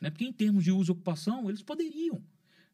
[0.00, 0.10] Né?
[0.10, 2.22] Porque em termos de uso e ocupação, eles poderiam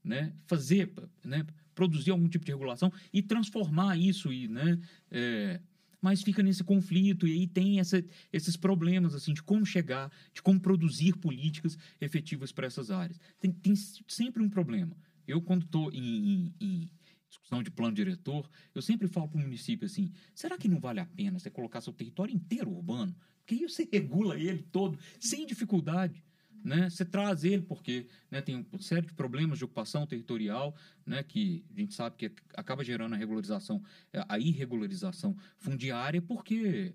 [0.02, 0.92] né, fazer,
[1.24, 4.78] né, produzir algum tipo de regulação e transformar isso e, né,
[5.10, 5.60] é,
[6.00, 10.42] mas fica nesse conflito e aí tem essa, esses problemas assim de como chegar, de
[10.42, 13.20] como produzir políticas efetivas para essas áreas.
[13.38, 14.96] Tem, tem, sempre um problema.
[15.26, 16.90] Eu quando estou em, em, em,
[17.28, 21.00] discussão de plano diretor, eu sempre falo para o município assim: será que não vale
[21.00, 23.14] a pena você colocar seu território inteiro urbano?
[23.38, 26.24] Porque aí você regula ele todo sem dificuldade
[26.62, 26.90] né?
[26.90, 30.74] Você traz ele porque né, tem uma série de problemas de ocupação territorial,
[31.06, 33.82] né, que a gente sabe que acaba gerando a regularização,
[34.28, 36.94] a irregularização fundiária, porque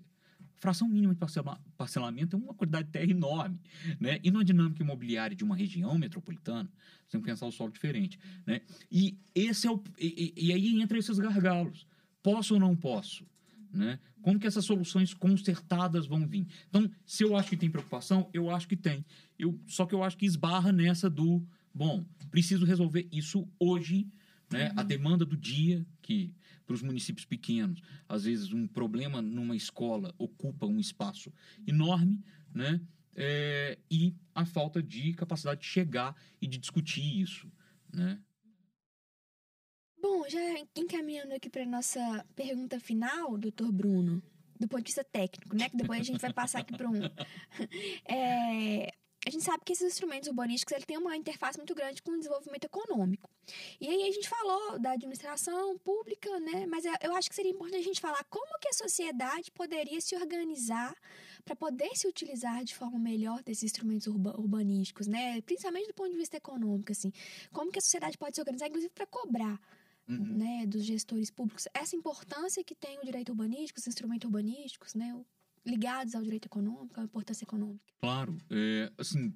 [0.56, 1.20] fração mínima de
[1.76, 3.60] parcelamento é uma quantidade de terra enorme,
[4.00, 4.18] né?
[4.22, 6.70] E numa dinâmica imobiliária de uma região metropolitana,
[7.04, 8.62] você tem que pensar o solo diferente, né?
[8.90, 11.86] E esse é o e, e aí entra esses gargalos.
[12.22, 13.24] Posso ou não posso?
[13.72, 13.98] Né?
[14.22, 16.46] Como que essas soluções consertadas vão vir?
[16.68, 19.04] Então, se eu acho que tem preocupação, eu acho que tem.
[19.38, 24.08] Eu, só que eu acho que esbarra nessa do, bom, preciso resolver isso hoje,
[24.50, 24.68] né?
[24.70, 24.74] Uhum.
[24.76, 26.34] A demanda do dia, que
[26.66, 31.32] para os municípios pequenos, às vezes um problema numa escola ocupa um espaço
[31.66, 32.80] enorme, né?
[33.14, 37.50] É, e a falta de capacidade de chegar e de discutir isso,
[37.92, 38.18] né?
[40.08, 40.38] Bom, já
[40.76, 44.22] encaminhando aqui para nossa pergunta final, doutor Bruno,
[44.56, 45.68] do ponto de vista técnico, né?
[45.68, 47.00] Que depois a gente vai passar aqui para um.
[48.08, 48.92] É,
[49.26, 52.18] a gente sabe que esses instrumentos urbanísticos ele têm uma interface muito grande com o
[52.18, 53.28] desenvolvimento econômico.
[53.80, 56.66] E aí a gente falou da administração pública, né?
[56.66, 60.14] Mas eu acho que seria importante a gente falar como que a sociedade poderia se
[60.14, 60.94] organizar
[61.44, 65.40] para poder se utilizar de forma melhor desses instrumentos urba urbanísticos, né?
[65.40, 67.12] Principalmente do ponto de vista econômico, assim.
[67.52, 69.60] Como que a sociedade pode se organizar, inclusive, para cobrar
[70.08, 70.36] uhum.
[70.36, 75.18] né, dos gestores públicos, essa importância que tem o direito urbanístico, os instrumentos urbanísticos, né,
[75.64, 77.84] ligados ao direito econômico, à importância econômica.
[78.00, 79.34] Claro, é, assim,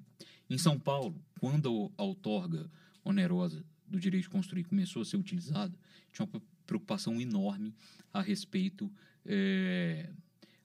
[0.48, 2.70] em São Paulo, quando a outorga
[3.04, 5.76] onerosa do direito de construir começou a ser utilizada,
[6.12, 7.74] tinha uma preocupação enorme
[8.12, 8.90] a respeito
[9.26, 10.08] é,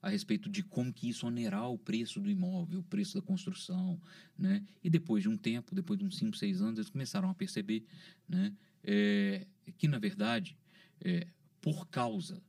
[0.06, 4.00] a respeito de como que isso onerar o preço do imóvel, o preço da construção,
[4.38, 4.64] né?
[4.84, 7.84] E depois de um tempo, depois de uns 5, 6 anos, eles começaram a perceber,
[8.30, 8.54] né?
[8.86, 9.46] É,
[9.78, 10.58] que, na verdade,
[11.04, 11.28] é,
[11.60, 12.42] por causa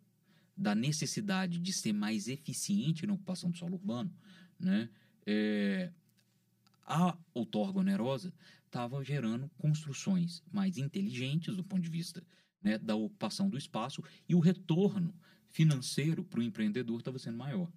[0.57, 4.13] da necessidade de ser mais eficiente na ocupação do solo urbano,
[4.59, 4.89] né,
[5.27, 5.93] é,
[6.83, 8.33] a outorga onerosa
[8.65, 12.23] estava gerando construções mais inteligentes do ponto de vista
[12.63, 15.15] né, da ocupação do espaço e o retorno
[15.49, 17.73] financeiro para o empreendedor estava sendo maior.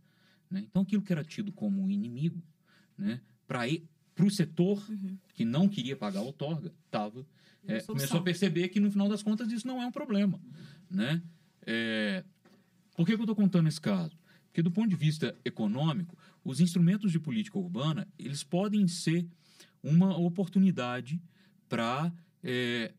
[0.49, 0.65] Né?
[0.67, 2.41] Então, aquilo que era tido como inimigo,
[2.97, 3.67] né, para
[4.25, 5.17] o setor Uhum.
[5.33, 7.25] que não queria pagar a outorga, tava,
[7.67, 10.39] é, começou a perceber que, no final das contas, isso não é um problema.
[10.89, 11.21] Né?
[11.65, 12.23] É,
[12.95, 14.17] por que, que eu estou contando esse caso?
[14.47, 19.27] Porque, do ponto de vista econômico, os instrumentos de política urbana eles podem ser
[19.83, 21.21] uma oportunidade
[21.67, 22.11] para
[22.43, 22.93] é,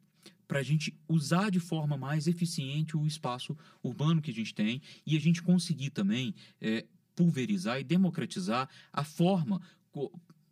[0.47, 4.83] para a gente usar de forma mais eficiente o espaço urbano que a gente tem
[5.07, 9.61] e a gente conseguir também é, pulverizar e democratizar a forma,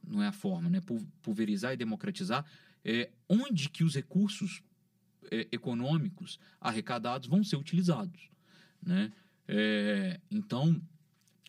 [0.09, 0.81] não é a forma, né?
[0.81, 2.45] Pul- Pulverizar e democratizar
[2.85, 4.63] é, onde que os recursos
[5.31, 8.31] é, econômicos arrecadados vão ser utilizados,
[8.83, 9.13] né?
[9.47, 10.81] É, então,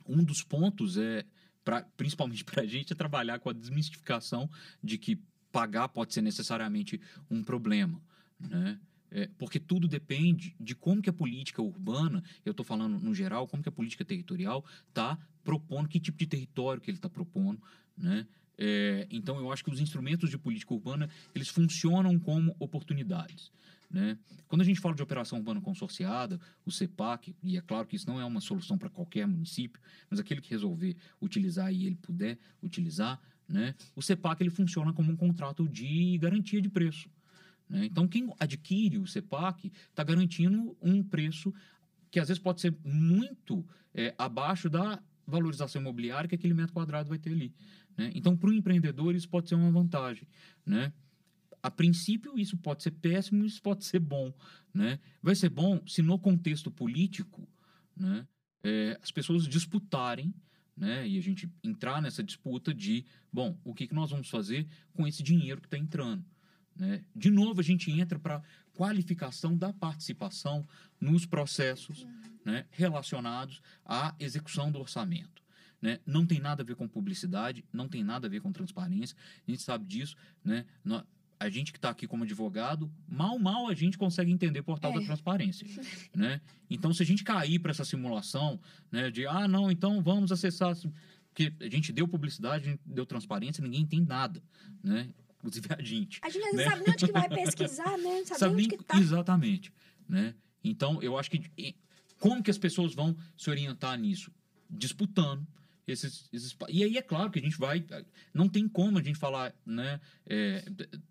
[0.07, 1.26] um dos pontos é,
[1.64, 4.49] pra, principalmente para a gente, é trabalhar com a desmistificação
[4.84, 5.20] de que
[5.51, 6.99] pagar pode ser necessariamente
[7.30, 8.01] um problema,
[8.39, 8.80] né?
[9.12, 13.47] É, porque tudo depende de como que a política urbana, eu estou falando no geral,
[13.47, 17.60] como que a política territorial está propondo, que tipo de território que ele está propondo,
[17.97, 18.28] né?
[18.62, 23.53] É, então, eu acho que os instrumentos de política urbana, eles funcionam como oportunidades,
[23.89, 24.18] né?
[24.49, 28.05] Quando a gente fala de operação urbana consorciada, o CEPAC, e é claro que isso
[28.05, 32.38] não é uma solução para qualquer município, mas aquele que resolver utilizar e ele puder
[32.62, 33.74] utilizar, né?
[33.95, 37.10] O CEPAC ele funciona como um contrato de garantia de preço.
[37.70, 37.86] né?
[37.86, 41.53] Então, quem adquire o CEPAC está garantindo um preço
[42.12, 47.07] que às vezes pode ser muito é, abaixo da valorização imobiliária que aquele metro quadrado
[47.07, 47.53] vai ter ali.
[48.00, 48.12] Né?
[48.16, 50.26] Então, para o empreendedor, isso pode ser uma vantagem.
[50.66, 50.93] Né?
[51.62, 54.34] A princípio, isso pode ser péssimo, isso pode ser bom.
[54.74, 54.97] Né?
[55.22, 57.45] Vai ser bom se no contexto político
[57.97, 58.26] né,
[58.64, 60.34] é, as pessoas disputarem
[60.78, 64.66] né, e a gente entrar nessa disputa de, bom, o que, que nós vamos fazer
[64.93, 66.24] com esse dinheiro que está entrando.
[66.74, 67.04] Né?
[67.14, 68.41] De novo, a gente entra para
[68.74, 70.66] qualificação da participação
[71.02, 72.08] nos processos
[72.45, 75.43] né, relacionados à execução do orçamento.
[75.82, 75.99] Né?
[76.05, 79.15] Não tem nada a ver com publicidade, não tem nada a ver com transparência,
[79.47, 80.15] a gente sabe disso.
[80.43, 80.65] Né?
[81.39, 84.91] A gente que está aqui como advogado, mal, mal a gente consegue entender o portal
[84.91, 84.99] É.
[84.99, 85.65] da transparência.
[86.13, 86.41] Né?
[86.69, 88.59] Então, se a gente cair para essa simulação
[88.91, 90.75] né, de, ah, não, então vamos acessar.
[91.30, 94.43] Porque a gente deu publicidade, a gente deu transparência, ninguém tem nada.
[94.84, 95.07] Né?
[95.38, 96.19] Inclusive a gente.
[96.21, 96.63] A gente vezes Né?
[96.65, 98.23] sabe nem onde que vai pesquisar, né?
[98.25, 98.97] Sabe, Sabe nem nem- onde que tá.
[98.99, 99.71] Exatamente.
[100.09, 100.36] Né?
[100.61, 101.41] Então, eu acho que.
[102.19, 104.30] Como que as pessoas vão se orientar nisso?
[104.69, 105.47] Disputando.
[105.92, 107.86] Esses, esses, e aí é claro que a gente vai.
[108.34, 110.64] Não tem como a gente falar né, é,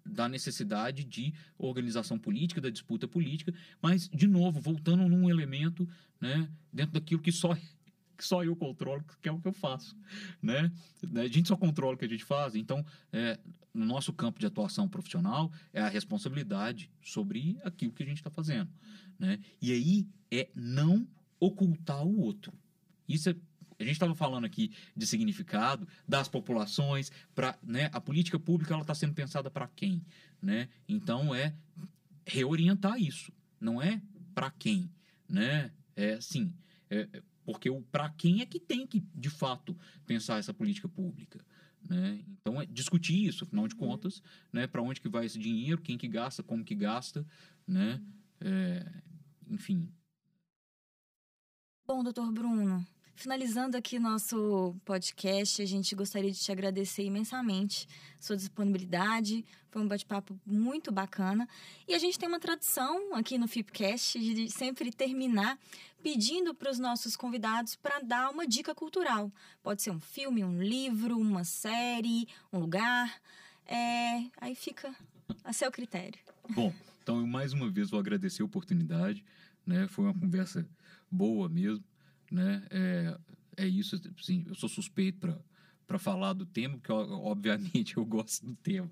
[0.04, 3.52] da necessidade de organização política, da disputa política,
[3.82, 5.88] mas, de novo, voltando num elemento
[6.20, 9.96] né, dentro daquilo que só, que só eu controlo, que é o que eu faço.
[10.42, 10.72] Né?
[11.14, 13.38] A gente só controla o que a gente faz, então, é,
[13.72, 18.30] no nosso campo de atuação profissional, é a responsabilidade sobre aquilo que a gente está
[18.30, 18.68] fazendo.
[19.18, 19.38] Né?
[19.62, 21.06] E aí é não
[21.40, 22.52] ocultar o outro.
[23.08, 23.36] Isso é,
[23.78, 28.82] a gente estava falando aqui de significado das populações, para né, a política pública ela
[28.82, 30.04] está sendo pensada para quem,
[30.42, 30.68] né?
[30.88, 31.54] Então é
[32.26, 34.02] reorientar isso, não é
[34.34, 34.90] para quem,
[35.28, 35.70] né?
[35.94, 36.52] É sim,
[36.90, 39.76] é, é, porque o para quem é que tem que de fato
[40.06, 41.44] pensar essa política pública.
[41.88, 42.20] Né?
[42.28, 44.20] Então é discutir isso, afinal de contas,
[44.52, 44.66] né?
[44.66, 47.24] Para onde que vai esse dinheiro, quem que gasta, como que gasta,
[47.66, 48.02] né?
[48.40, 48.84] É,
[49.48, 49.88] enfim,
[51.90, 52.86] Bom, doutor Bruno,
[53.18, 57.88] finalizando aqui nosso podcast, a gente gostaria de te agradecer imensamente
[58.20, 59.44] sua disponibilidade.
[59.70, 61.48] Foi um bate-papo muito bacana.
[61.88, 65.58] E a gente tem uma tradição aqui no Fipcast de sempre terminar
[66.00, 69.32] pedindo para os nossos convidados para dar uma dica cultural.
[69.64, 73.20] Pode ser um filme, um livro, uma série, um lugar.
[73.66, 74.94] É, aí fica
[75.42, 76.20] a seu critério.
[76.50, 79.24] Bom, então mais uma vez vou agradecer a oportunidade,
[79.66, 79.88] né?
[79.88, 80.64] Foi uma conversa
[81.10, 81.82] boa mesmo,
[82.30, 82.66] né?
[82.70, 83.18] É,
[83.56, 85.38] é isso, assim, eu sou suspeito para
[85.86, 88.90] para falar do tema, porque obviamente eu gosto do tema,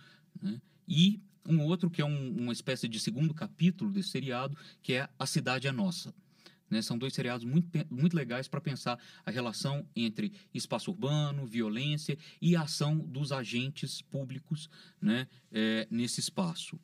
[0.43, 0.61] né?
[0.89, 5.09] E um outro que é um, uma espécie de segundo capítulo desse seriado, que é
[5.19, 6.15] A Cidade é Nossa.
[6.71, 6.81] Né?
[6.81, 12.55] São dois seriados muito, muito legais para pensar a relação entre espaço urbano, violência e
[12.55, 14.71] a ação dos agentes públicos
[15.03, 15.27] né?
[15.51, 16.79] É, nesse espaço.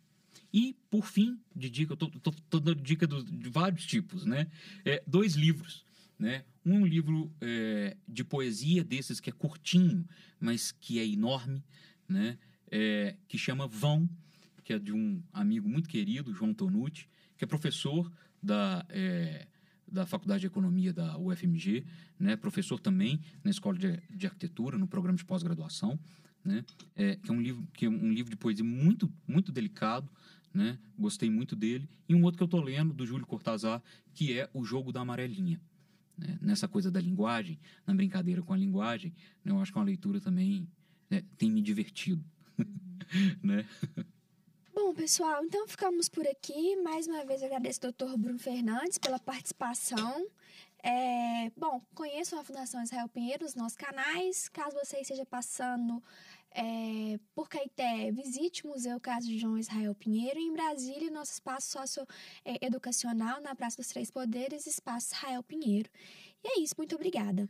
[0.53, 4.47] E, por fim, de dica, eu estou dando dica do, de vários tipos, né?
[4.84, 5.84] É, dois livros.
[6.18, 6.45] Né?
[6.64, 10.09] Um livro é, de poesia desses que é curtinho,
[10.41, 11.62] mas que é enorme,
[12.09, 12.39] né?
[12.70, 14.09] É, que chama Vão,
[14.64, 17.07] que é de um amigo muito querido, João Tonucci,
[17.37, 18.11] que é professor
[18.43, 19.47] da é,
[19.91, 21.84] da Faculdade de Economia da UFMG,
[22.18, 25.99] né, professor também na Escola de, de Arquitetura, no programa de pós-graduação,
[26.45, 26.64] né,
[26.95, 30.11] é, que é um livro que é um livro de poesia muito muito delicado,
[30.53, 33.82] né, gostei muito dele, e um outro que eu estou lendo do Júlio Cortázar,
[34.14, 35.61] que é o Jogo da Amarelinha,
[36.16, 39.14] né, nessa coisa da linguagem, na brincadeira com a linguagem,
[39.45, 40.68] né, eu acho que é uma leitura também
[41.11, 42.24] né, tem me divertido,
[43.43, 43.64] né.
[44.79, 46.77] Bom, pessoal, então ficamos por aqui.
[46.77, 48.14] Mais uma vez agradeço ao Dr.
[48.18, 50.29] Bruno Fernandes pela participação.
[50.83, 54.51] É, bom, conheçam a Fundação Israel Pinheiro nos nossos canais.
[54.51, 56.03] Caso você esteja passando
[56.51, 60.39] é, por Caeté, visite o Museu Caso de João Israel Pinheiro.
[60.39, 65.89] Em Brasília, nosso espaço socioeducacional na Praça dos Três Poderes, Espaço Israel Pinheiro.
[66.45, 67.49] E é isso, muito obrigada.